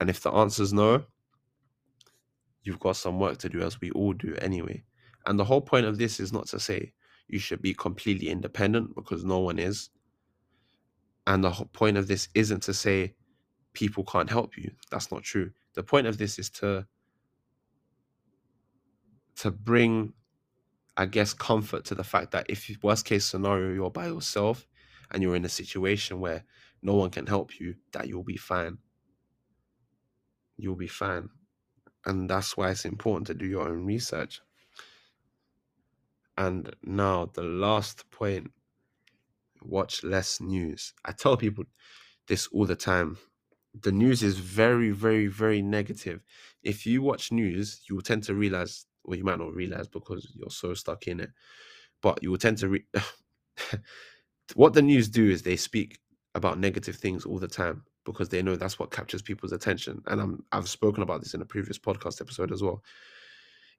And 0.00 0.08
if 0.10 0.20
the 0.22 0.30
answer 0.32 0.62
is 0.62 0.72
no, 0.72 1.06
you've 2.62 2.80
got 2.80 2.96
some 2.96 3.18
work 3.20 3.38
to 3.38 3.48
do, 3.48 3.60
as 3.60 3.80
we 3.80 3.90
all 3.92 4.12
do 4.12 4.34
anyway. 4.40 4.82
And 5.26 5.38
the 5.38 5.44
whole 5.44 5.60
point 5.60 5.86
of 5.86 5.98
this 5.98 6.20
is 6.20 6.32
not 6.32 6.46
to 6.48 6.60
say 6.60 6.92
you 7.28 7.38
should 7.38 7.62
be 7.62 7.74
completely 7.74 8.28
independent 8.28 8.94
because 8.94 9.24
no 9.24 9.38
one 9.38 9.58
is. 9.58 9.90
And 11.26 11.42
the 11.42 11.50
whole 11.50 11.70
point 11.72 11.96
of 11.96 12.06
this 12.06 12.28
isn't 12.34 12.62
to 12.64 12.74
say 12.74 13.14
people 13.72 14.04
can't 14.04 14.30
help 14.30 14.56
you. 14.56 14.70
That's 14.90 15.10
not 15.10 15.22
true. 15.22 15.50
The 15.74 15.82
point 15.82 16.06
of 16.06 16.18
this 16.18 16.38
is 16.38 16.50
to 16.50 16.86
to 19.36 19.50
bring 19.50 20.12
I 20.96 21.06
guess 21.06 21.34
comfort 21.34 21.84
to 21.86 21.94
the 21.96 22.04
fact 22.04 22.30
that 22.32 22.46
if 22.48 22.70
worst 22.82 23.04
case 23.04 23.24
scenario 23.24 23.74
you're 23.74 23.90
by 23.90 24.06
yourself 24.06 24.66
and 25.10 25.22
you're 25.22 25.34
in 25.34 25.44
a 25.44 25.48
situation 25.48 26.20
where 26.20 26.44
no 26.82 26.94
one 26.94 27.10
can 27.10 27.26
help 27.26 27.58
you, 27.58 27.74
that 27.92 28.06
you'll 28.06 28.22
be 28.22 28.36
fine. 28.36 28.78
You'll 30.56 30.76
be 30.76 30.86
fine. 30.86 31.30
And 32.04 32.28
that's 32.30 32.56
why 32.56 32.70
it's 32.70 32.84
important 32.84 33.26
to 33.28 33.34
do 33.34 33.46
your 33.46 33.66
own 33.68 33.84
research. 33.84 34.40
And 36.36 36.74
now 36.82 37.30
the 37.34 37.42
last 37.42 38.10
point 38.10 38.50
watch 39.62 40.04
less 40.04 40.40
news. 40.40 40.92
I 41.04 41.12
tell 41.12 41.36
people 41.36 41.64
this 42.28 42.46
all 42.48 42.66
the 42.66 42.76
time. 42.76 43.16
The 43.80 43.92
news 43.92 44.22
is 44.22 44.38
very, 44.38 44.90
very, 44.90 45.26
very 45.26 45.62
negative. 45.62 46.22
If 46.62 46.86
you 46.86 47.02
watch 47.02 47.32
news, 47.32 47.80
you 47.88 47.96
will 47.96 48.02
tend 48.02 48.22
to 48.24 48.34
realize, 48.34 48.86
well, 49.04 49.16
you 49.18 49.24
might 49.24 49.38
not 49.38 49.54
realize 49.54 49.88
because 49.88 50.32
you're 50.34 50.50
so 50.50 50.74
stuck 50.74 51.06
in 51.08 51.20
it, 51.20 51.30
but 52.02 52.22
you 52.22 52.30
will 52.30 52.38
tend 52.38 52.58
to 52.58 52.68
re- 52.68 52.86
what 54.54 54.74
the 54.74 54.82
news 54.82 55.08
do 55.08 55.28
is 55.28 55.42
they 55.42 55.56
speak 55.56 55.98
about 56.34 56.58
negative 56.58 56.96
things 56.96 57.24
all 57.24 57.38
the 57.38 57.48
time 57.48 57.82
because 58.04 58.28
they 58.28 58.42
know 58.42 58.56
that's 58.56 58.78
what 58.78 58.90
captures 58.90 59.22
people's 59.22 59.52
attention. 59.52 60.02
And 60.06 60.20
I'm 60.20 60.44
I've 60.52 60.68
spoken 60.68 61.02
about 61.02 61.22
this 61.22 61.34
in 61.34 61.42
a 61.42 61.46
previous 61.46 61.78
podcast 61.78 62.20
episode 62.20 62.52
as 62.52 62.62
well. 62.62 62.82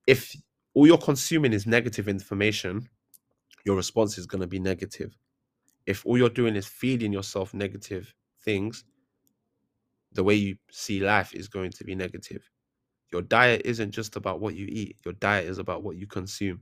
If 0.07 0.35
all 0.75 0.85
you're 0.85 0.97
consuming 0.97 1.53
is 1.53 1.65
negative 1.65 2.07
information, 2.07 2.87
your 3.65 3.75
response 3.75 4.17
is 4.17 4.27
going 4.27 4.41
to 4.41 4.47
be 4.47 4.59
negative. 4.59 5.17
If 5.85 6.05
all 6.05 6.17
you're 6.17 6.29
doing 6.29 6.55
is 6.55 6.67
feeding 6.67 7.13
yourself 7.13 7.53
negative 7.53 8.13
things, 8.43 8.83
the 10.11 10.23
way 10.23 10.35
you 10.35 10.57
see 10.71 10.99
life 10.99 11.33
is 11.33 11.47
going 11.47 11.71
to 11.71 11.83
be 11.83 11.95
negative. 11.95 12.49
Your 13.11 13.21
diet 13.21 13.61
isn't 13.65 13.91
just 13.91 14.15
about 14.15 14.41
what 14.41 14.55
you 14.55 14.67
eat, 14.69 14.97
your 15.05 15.13
diet 15.15 15.45
is 15.47 15.57
about 15.57 15.83
what 15.83 15.95
you 15.95 16.07
consume. 16.07 16.61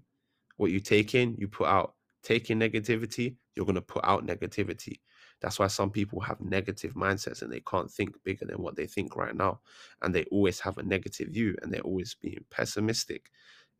What 0.58 0.72
you 0.72 0.80
take 0.80 1.16
in, 1.16 1.36
you 1.38 1.48
put 1.48 1.68
out. 1.68 1.96
Taking 2.22 2.58
negativity, 2.58 3.36
you're 3.54 3.66
going 3.66 3.76
to 3.76 3.82
put 3.82 4.06
out 4.06 4.26
negativity. 4.26 5.00
That's 5.42 5.60
why 5.60 5.68
some 5.68 5.90
people 5.90 6.22
have 6.22 6.40
negative 6.40 6.94
mindsets 6.94 7.42
and 7.42 7.52
they 7.52 7.60
can't 7.60 7.92
think 7.92 8.16
bigger 8.24 8.46
than 8.46 8.62
what 8.62 8.78
they 8.78 8.86
think 8.88 9.18
right 9.18 9.36
now. 9.36 9.60
And 10.02 10.16
they 10.16 10.24
always 10.32 10.62
have 10.62 10.78
a 10.78 10.84
negative 10.84 11.30
view 11.30 11.58
and 11.62 11.74
they're 11.74 11.82
always 11.82 12.16
being 12.16 12.46
pessimistic. 12.50 13.30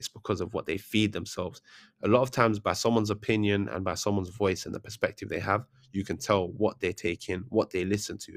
It's 0.04 0.10
because 0.10 0.42
of 0.42 0.54
what 0.54 0.66
they 0.66 0.78
feed 0.78 1.14
themselves. 1.14 1.62
A 2.04 2.08
lot 2.10 2.22
of 2.22 2.32
times, 2.32 2.60
by 2.60 2.74
someone's 2.74 3.10
opinion 3.10 3.70
and 3.70 3.86
by 3.86 3.96
someone's 3.96 4.30
voice 4.30 4.66
and 4.66 4.76
the 4.76 4.80
perspective 4.80 5.30
they 5.30 5.40
have, 5.40 5.66
you 5.94 6.04
can 6.04 6.18
tell 6.18 6.50
what 6.50 6.82
they 6.82 6.92
take 6.92 7.30
in, 7.30 7.46
what 7.48 7.70
they 7.72 7.86
listen 7.86 8.18
to, 8.18 8.34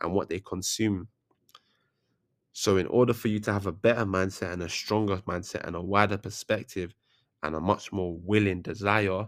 and 0.00 0.14
what 0.14 0.30
they 0.30 0.40
consume. 0.40 1.08
So, 2.52 2.78
in 2.78 2.86
order 2.86 3.12
for 3.12 3.28
you 3.28 3.38
to 3.40 3.52
have 3.52 3.66
a 3.66 3.72
better 3.72 4.06
mindset 4.06 4.52
and 4.52 4.62
a 4.62 4.68
stronger 4.68 5.18
mindset 5.18 5.66
and 5.66 5.76
a 5.76 5.82
wider 5.82 6.16
perspective 6.16 6.94
and 7.42 7.54
a 7.54 7.60
much 7.60 7.92
more 7.92 8.16
willing 8.24 8.62
desire, 8.62 9.26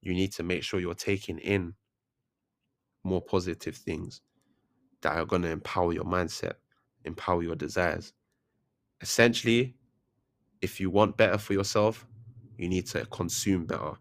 you 0.00 0.14
need 0.14 0.32
to 0.32 0.42
make 0.42 0.62
sure 0.62 0.80
you're 0.80 0.94
taking 0.94 1.38
in 1.38 1.74
more 3.04 3.20
positive 3.20 3.76
things 3.76 4.22
that 5.02 5.16
are 5.16 5.26
going 5.26 5.42
to 5.42 5.50
empower 5.50 5.92
your 5.92 6.04
mindset, 6.04 6.54
empower 7.04 7.42
your 7.42 7.56
desires. 7.56 8.14
Essentially, 9.00 9.76
if 10.62 10.80
you 10.80 10.88
want 10.88 11.16
better 11.16 11.36
for 11.36 11.52
yourself, 11.52 12.06
you 12.56 12.68
need 12.68 12.86
to 12.86 13.04
consume 13.06 13.66
better. 13.66 13.94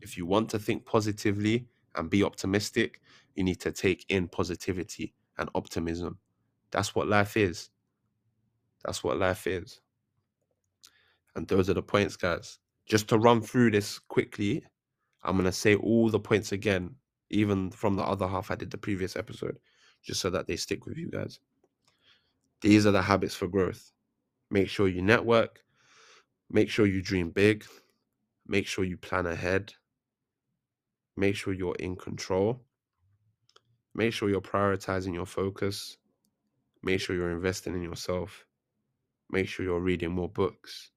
If 0.00 0.16
you 0.16 0.24
want 0.26 0.48
to 0.50 0.58
think 0.58 0.86
positively 0.86 1.66
and 1.96 2.08
be 2.08 2.22
optimistic, 2.22 3.00
you 3.34 3.42
need 3.42 3.60
to 3.60 3.72
take 3.72 4.06
in 4.08 4.28
positivity 4.28 5.12
and 5.38 5.50
optimism. 5.54 6.18
That's 6.70 6.94
what 6.94 7.08
life 7.08 7.36
is. 7.36 7.70
That's 8.84 9.02
what 9.02 9.18
life 9.18 9.46
is. 9.46 9.80
And 11.34 11.48
those 11.48 11.68
are 11.68 11.74
the 11.74 11.82
points, 11.82 12.16
guys. 12.16 12.58
Just 12.86 13.08
to 13.08 13.18
run 13.18 13.40
through 13.40 13.72
this 13.72 13.98
quickly, 13.98 14.64
I'm 15.22 15.36
going 15.36 15.46
to 15.46 15.52
say 15.52 15.74
all 15.74 16.10
the 16.10 16.20
points 16.20 16.52
again, 16.52 16.94
even 17.30 17.70
from 17.70 17.96
the 17.96 18.02
other 18.04 18.28
half 18.28 18.50
I 18.50 18.54
did 18.54 18.70
the 18.70 18.78
previous 18.78 19.16
episode, 19.16 19.58
just 20.02 20.20
so 20.20 20.30
that 20.30 20.46
they 20.46 20.56
stick 20.56 20.86
with 20.86 20.96
you 20.96 21.10
guys. 21.10 21.40
These 22.60 22.86
are 22.86 22.92
the 22.92 23.02
habits 23.02 23.34
for 23.34 23.48
growth. 23.48 23.90
Make 24.50 24.68
sure 24.68 24.86
you 24.86 25.02
network, 25.02 25.64
Make 26.54 26.70
sure 26.70 26.86
you 26.86 27.02
dream 27.02 27.30
big. 27.30 27.64
Make 28.46 28.68
sure 28.68 28.84
you 28.84 28.96
plan 28.96 29.26
ahead. 29.26 29.74
Make 31.16 31.34
sure 31.34 31.52
you're 31.52 31.74
in 31.80 31.96
control. 31.96 32.62
Make 33.92 34.12
sure 34.12 34.30
you're 34.30 34.40
prioritizing 34.40 35.14
your 35.14 35.26
focus. 35.26 35.96
Make 36.84 37.00
sure 37.00 37.16
you're 37.16 37.32
investing 37.32 37.74
in 37.74 37.82
yourself. 37.82 38.46
Make 39.30 39.48
sure 39.48 39.66
you're 39.66 39.80
reading 39.80 40.12
more 40.12 40.28
books. 40.28 40.92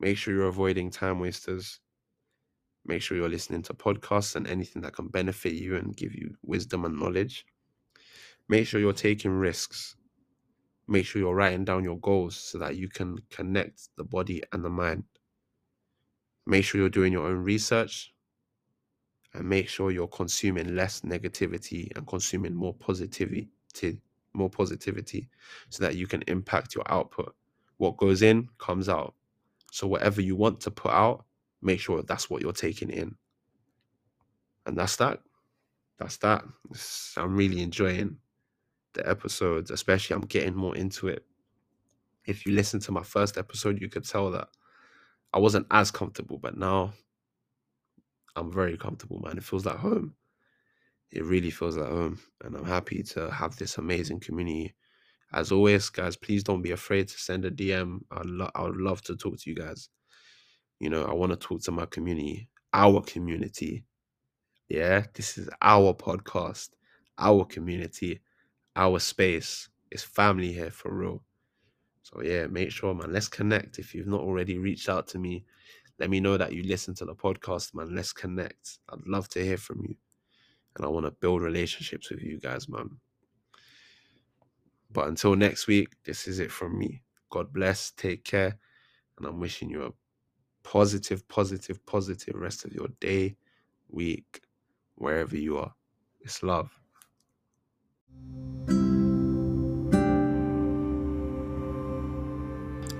Make 0.00 0.16
sure 0.16 0.32
you're 0.32 0.46
avoiding 0.46 0.88
time 0.88 1.20
wasters. 1.20 1.78
Make 2.86 3.02
sure 3.02 3.18
you're 3.18 3.28
listening 3.28 3.60
to 3.64 3.74
podcasts 3.74 4.36
and 4.36 4.46
anything 4.46 4.80
that 4.82 4.94
can 4.94 5.08
benefit 5.08 5.52
you 5.52 5.76
and 5.76 5.94
give 5.94 6.14
you 6.14 6.34
wisdom 6.42 6.86
and 6.86 6.98
knowledge. 6.98 7.44
Make 8.48 8.66
sure 8.66 8.80
you're 8.80 8.94
taking 8.94 9.32
risks 9.32 9.96
make 10.88 11.06
sure 11.06 11.20
you're 11.20 11.34
writing 11.34 11.64
down 11.64 11.84
your 11.84 11.98
goals 11.98 12.36
so 12.36 12.58
that 12.58 12.76
you 12.76 12.88
can 12.88 13.18
connect 13.30 13.88
the 13.96 14.04
body 14.04 14.42
and 14.52 14.64
the 14.64 14.70
mind. 14.70 15.04
Make 16.46 16.64
sure 16.64 16.80
you're 16.80 16.90
doing 16.90 17.12
your 17.12 17.26
own 17.26 17.38
research 17.38 18.12
and 19.34 19.48
make 19.48 19.68
sure 19.68 19.90
you're 19.90 20.08
consuming 20.08 20.74
less 20.74 21.02
negativity 21.02 21.94
and 21.96 22.06
consuming 22.06 22.54
more 22.54 22.74
positivity, 22.74 23.48
more 24.34 24.50
positivity 24.50 25.28
so 25.70 25.84
that 25.84 25.96
you 25.96 26.06
can 26.06 26.22
impact 26.26 26.74
your 26.74 26.84
output. 26.90 27.34
What 27.78 27.96
goes 27.96 28.22
in 28.22 28.48
comes 28.58 28.88
out. 28.88 29.14
So 29.70 29.86
whatever 29.86 30.20
you 30.20 30.36
want 30.36 30.60
to 30.60 30.70
put 30.70 30.92
out, 30.92 31.24
make 31.62 31.80
sure 31.80 32.02
that's 32.02 32.28
what 32.28 32.42
you're 32.42 32.52
taking 32.52 32.90
in. 32.90 33.14
And 34.66 34.76
that's 34.76 34.96
that. 34.96 35.20
That's 35.98 36.16
that. 36.18 36.44
I'm 37.16 37.36
really 37.36 37.62
enjoying 37.62 38.18
the 38.94 39.08
episodes, 39.08 39.70
especially 39.70 40.14
I'm 40.14 40.22
getting 40.22 40.54
more 40.54 40.76
into 40.76 41.08
it. 41.08 41.24
If 42.26 42.46
you 42.46 42.52
listen 42.52 42.80
to 42.80 42.92
my 42.92 43.02
first 43.02 43.36
episode, 43.36 43.80
you 43.80 43.88
could 43.88 44.04
tell 44.08 44.30
that 44.32 44.48
I 45.32 45.38
wasn't 45.38 45.66
as 45.70 45.90
comfortable, 45.90 46.38
but 46.38 46.56
now 46.56 46.92
I'm 48.36 48.52
very 48.52 48.76
comfortable, 48.76 49.20
man. 49.20 49.38
It 49.38 49.44
feels 49.44 49.66
like 49.66 49.76
home. 49.76 50.14
It 51.10 51.24
really 51.24 51.50
feels 51.50 51.76
like 51.76 51.88
home. 51.90 52.18
And 52.44 52.56
I'm 52.56 52.64
happy 52.64 53.02
to 53.02 53.30
have 53.30 53.56
this 53.56 53.78
amazing 53.78 54.20
community. 54.20 54.74
As 55.32 55.50
always, 55.50 55.88
guys, 55.88 56.16
please 56.16 56.44
don't 56.44 56.62
be 56.62 56.70
afraid 56.72 57.08
to 57.08 57.18
send 57.18 57.44
a 57.44 57.50
DM. 57.50 58.00
I, 58.10 58.22
lo- 58.24 58.50
I 58.54 58.62
would 58.62 58.76
love 58.76 59.02
to 59.02 59.16
talk 59.16 59.38
to 59.38 59.50
you 59.50 59.56
guys. 59.56 59.88
You 60.78 60.90
know, 60.90 61.04
I 61.04 61.14
want 61.14 61.32
to 61.32 61.36
talk 61.36 61.62
to 61.62 61.72
my 61.72 61.86
community, 61.86 62.48
our 62.72 63.00
community. 63.00 63.84
Yeah, 64.68 65.04
this 65.14 65.38
is 65.38 65.48
our 65.60 65.92
podcast, 65.94 66.70
our 67.18 67.44
community 67.44 68.20
our 68.76 68.98
space. 68.98 69.68
It's 69.90 70.02
family 70.02 70.52
here 70.52 70.70
for 70.70 70.92
real. 70.94 71.22
So 72.02 72.22
yeah, 72.22 72.46
make 72.46 72.70
sure, 72.70 72.94
man. 72.94 73.12
Let's 73.12 73.28
connect. 73.28 73.78
If 73.78 73.94
you've 73.94 74.06
not 74.06 74.20
already 74.20 74.58
reached 74.58 74.88
out 74.88 75.06
to 75.08 75.18
me, 75.18 75.44
let 75.98 76.10
me 76.10 76.20
know 76.20 76.36
that 76.36 76.52
you 76.52 76.62
listen 76.62 76.94
to 76.96 77.04
the 77.04 77.14
podcast, 77.14 77.74
man. 77.74 77.94
Let's 77.94 78.12
connect. 78.12 78.78
I'd 78.88 79.06
love 79.06 79.28
to 79.30 79.44
hear 79.44 79.56
from 79.56 79.82
you. 79.88 79.94
And 80.76 80.86
I 80.86 80.88
want 80.88 81.06
to 81.06 81.12
build 81.12 81.42
relationships 81.42 82.10
with 82.10 82.22
you 82.22 82.40
guys, 82.40 82.68
man. 82.68 82.90
But 84.90 85.08
until 85.08 85.36
next 85.36 85.66
week, 85.66 85.90
this 86.04 86.26
is 86.26 86.38
it 86.38 86.50
from 86.50 86.78
me. 86.78 87.02
God 87.30 87.52
bless. 87.52 87.92
Take 87.92 88.24
care. 88.24 88.58
And 89.18 89.26
I'm 89.26 89.38
wishing 89.38 89.70
you 89.70 89.84
a 89.84 89.90
positive, 90.62 91.26
positive, 91.28 91.84
positive 91.86 92.34
rest 92.34 92.64
of 92.64 92.72
your 92.72 92.88
day, 93.00 93.36
week, 93.88 94.42
wherever 94.96 95.36
you 95.36 95.58
are. 95.58 95.74
It's 96.20 96.42
love. 96.42 96.81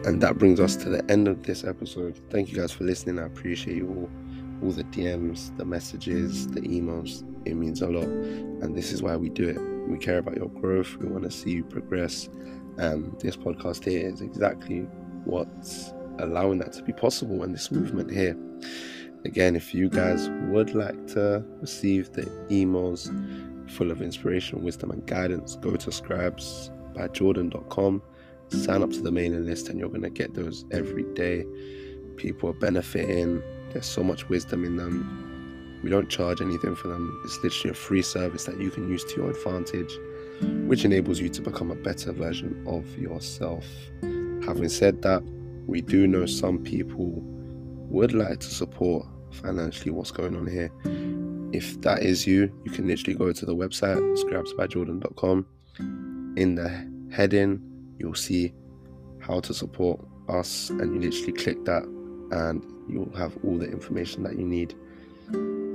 And 0.05 0.21
that 0.21 0.37
brings 0.37 0.59
us 0.59 0.75
to 0.77 0.89
the 0.89 1.09
end 1.11 1.29
of 1.29 1.45
this 1.45 1.63
episode. 1.63 2.21
Thank 2.29 2.51
you 2.51 2.59
guys 2.59 2.73
for 2.73 2.83
listening. 2.83 3.21
I 3.21 3.27
appreciate 3.27 3.77
you 3.77 3.89
all. 3.89 4.11
All 4.63 4.73
the 4.73 4.85
DMs, 4.85 5.57
the 5.57 5.65
messages, 5.65 6.49
the 6.49 6.61
emails. 6.61 7.25
It 7.47 7.55
means 7.55 7.83
a 7.83 7.89
lot. 7.89 8.05
And 8.05 8.77
this 8.77 8.93
is 8.93 9.03
why 9.03 9.17
we 9.17 9.29
do 9.29 9.49
it. 9.49 9.59
We 9.89 9.99
care 9.99 10.19
about 10.19 10.37
your 10.37 10.49
growth. 10.49 10.97
We 10.97 11.07
want 11.07 11.25
to 11.25 11.31
see 11.31 11.51
you 11.51 11.65
progress. 11.65 12.29
And 12.79 13.19
this 13.21 13.37
podcast 13.37 13.85
here 13.85 14.09
is 14.09 14.21
exactly 14.21 14.81
what's 15.25 15.93
allowing 16.19 16.59
that 16.59 16.73
to 16.75 16.83
be 16.83 16.93
possible 16.93 17.43
and 17.43 17.55
this 17.55 17.71
movement 17.71 18.11
here. 18.11 18.37
Again, 19.25 19.55
if 19.55 19.73
you 19.73 19.89
guys 19.89 20.29
would 20.51 20.75
like 20.75 21.07
to 21.09 21.45
receive 21.61 22.13
the 22.13 22.23
emails 22.51 23.09
full 23.69 23.91
of 23.91 24.03
inspiration, 24.03 24.63
wisdom, 24.63 24.91
and 24.91 25.07
guidance, 25.07 25.57
go 25.57 25.77
to 25.77 25.91
scribesbyjordan.com, 25.91 28.03
sign 28.49 28.83
up 28.83 28.91
to 28.91 29.01
the 29.01 29.11
mailing 29.11 29.47
list, 29.47 29.69
and 29.69 29.79
you're 29.79 29.89
going 29.89 30.03
to 30.03 30.11
get 30.11 30.35
those 30.35 30.65
every 30.71 31.05
day. 31.15 31.45
People 32.17 32.51
are 32.51 32.55
benefiting, 32.55 33.43
there's 33.73 33.87
so 33.87 34.03
much 34.03 34.29
wisdom 34.29 34.65
in 34.65 34.77
them. 34.77 35.81
We 35.83 35.91
don't 35.91 36.09
charge 36.09 36.41
anything 36.41 36.77
for 36.77 36.89
them, 36.89 37.21
it's 37.25 37.43
literally 37.43 37.71
a 37.71 37.75
free 37.75 38.03
service 38.03 38.45
that 38.45 38.61
you 38.61 38.71
can 38.71 38.89
use 38.89 39.05
to 39.05 39.17
your 39.17 39.31
advantage, 39.31 39.99
which 40.67 40.85
enables 40.85 41.21
you 41.21 41.29
to 41.31 41.43
become 41.43 41.71
a 41.71 41.77
better 41.77 42.13
version 42.13 42.63
of 42.67 42.99
yourself. 42.99 43.67
Having 44.47 44.69
said 44.69 45.03
that, 45.03 45.23
we 45.67 45.81
do 45.81 46.07
know 46.07 46.27
some 46.27 46.59
people 46.59 47.23
would 47.89 48.13
like 48.13 48.41
to 48.41 48.49
support 48.49 49.07
financially 49.31 49.91
what's 49.91 50.11
going 50.11 50.37
on 50.37 50.47
here. 50.47 50.71
If 51.53 51.81
that 51.83 52.03
is 52.03 52.27
you, 52.27 52.53
you 52.65 52.71
can 52.71 52.87
literally 52.87 53.15
go 53.15 53.33
to 53.33 53.47
the 53.47 53.55
website 53.55 53.99
scribesbyjordan.com. 54.19 55.47
In 56.37 56.55
the 56.55 57.15
heading, 57.15 57.61
you'll 57.99 58.15
see 58.15 58.55
how 59.21 59.41
to 59.41 59.53
support 59.53 60.01
us, 60.29 60.71
and 60.71 60.95
you 60.95 61.01
literally 61.01 61.33
click 61.33 61.65
that, 61.67 61.85
and 61.85 62.65
you'll 62.89 63.15
have 63.17 63.37
all 63.45 63.59
the 63.59 63.71
information 63.71 64.23
that 64.23 64.39
you 64.39 64.47
need. 64.47 64.75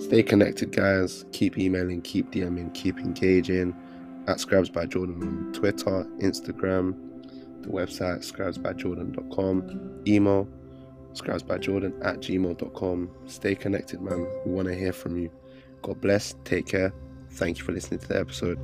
Stay 0.02 0.24
connected, 0.24 0.72
guys. 0.72 1.26
Keep 1.32 1.58
emailing, 1.58 2.02
keep 2.02 2.32
DMing, 2.32 2.74
keep 2.74 3.00
engaging. 3.00 3.76
At 4.28 4.40
Scribes 4.40 4.70
by 4.70 4.86
Jordan 4.86 5.22
on 5.22 5.54
Twitter, 5.54 6.06
Instagram, 6.20 6.96
the 7.62 7.70
website 7.70 8.30
scribesbyjordan.com, 8.30 10.04
email 10.06 10.48
scribesbyjordan 11.14 12.06
at 12.06 12.20
gmail.com. 12.20 13.10
Stay 13.26 13.56
connected, 13.56 14.02
man. 14.02 14.28
We 14.46 14.52
want 14.52 14.68
to 14.68 14.76
hear 14.76 14.94
from 14.94 15.18
you. 15.18 15.32
God 15.82 16.02
bless. 16.02 16.36
Take 16.44 16.68
care. 16.68 16.94
Thank 17.32 17.60
you 17.60 17.64
for 17.64 17.72
listening 17.72 18.00
to 18.02 18.08
the 18.08 18.20
episode. 18.20 18.58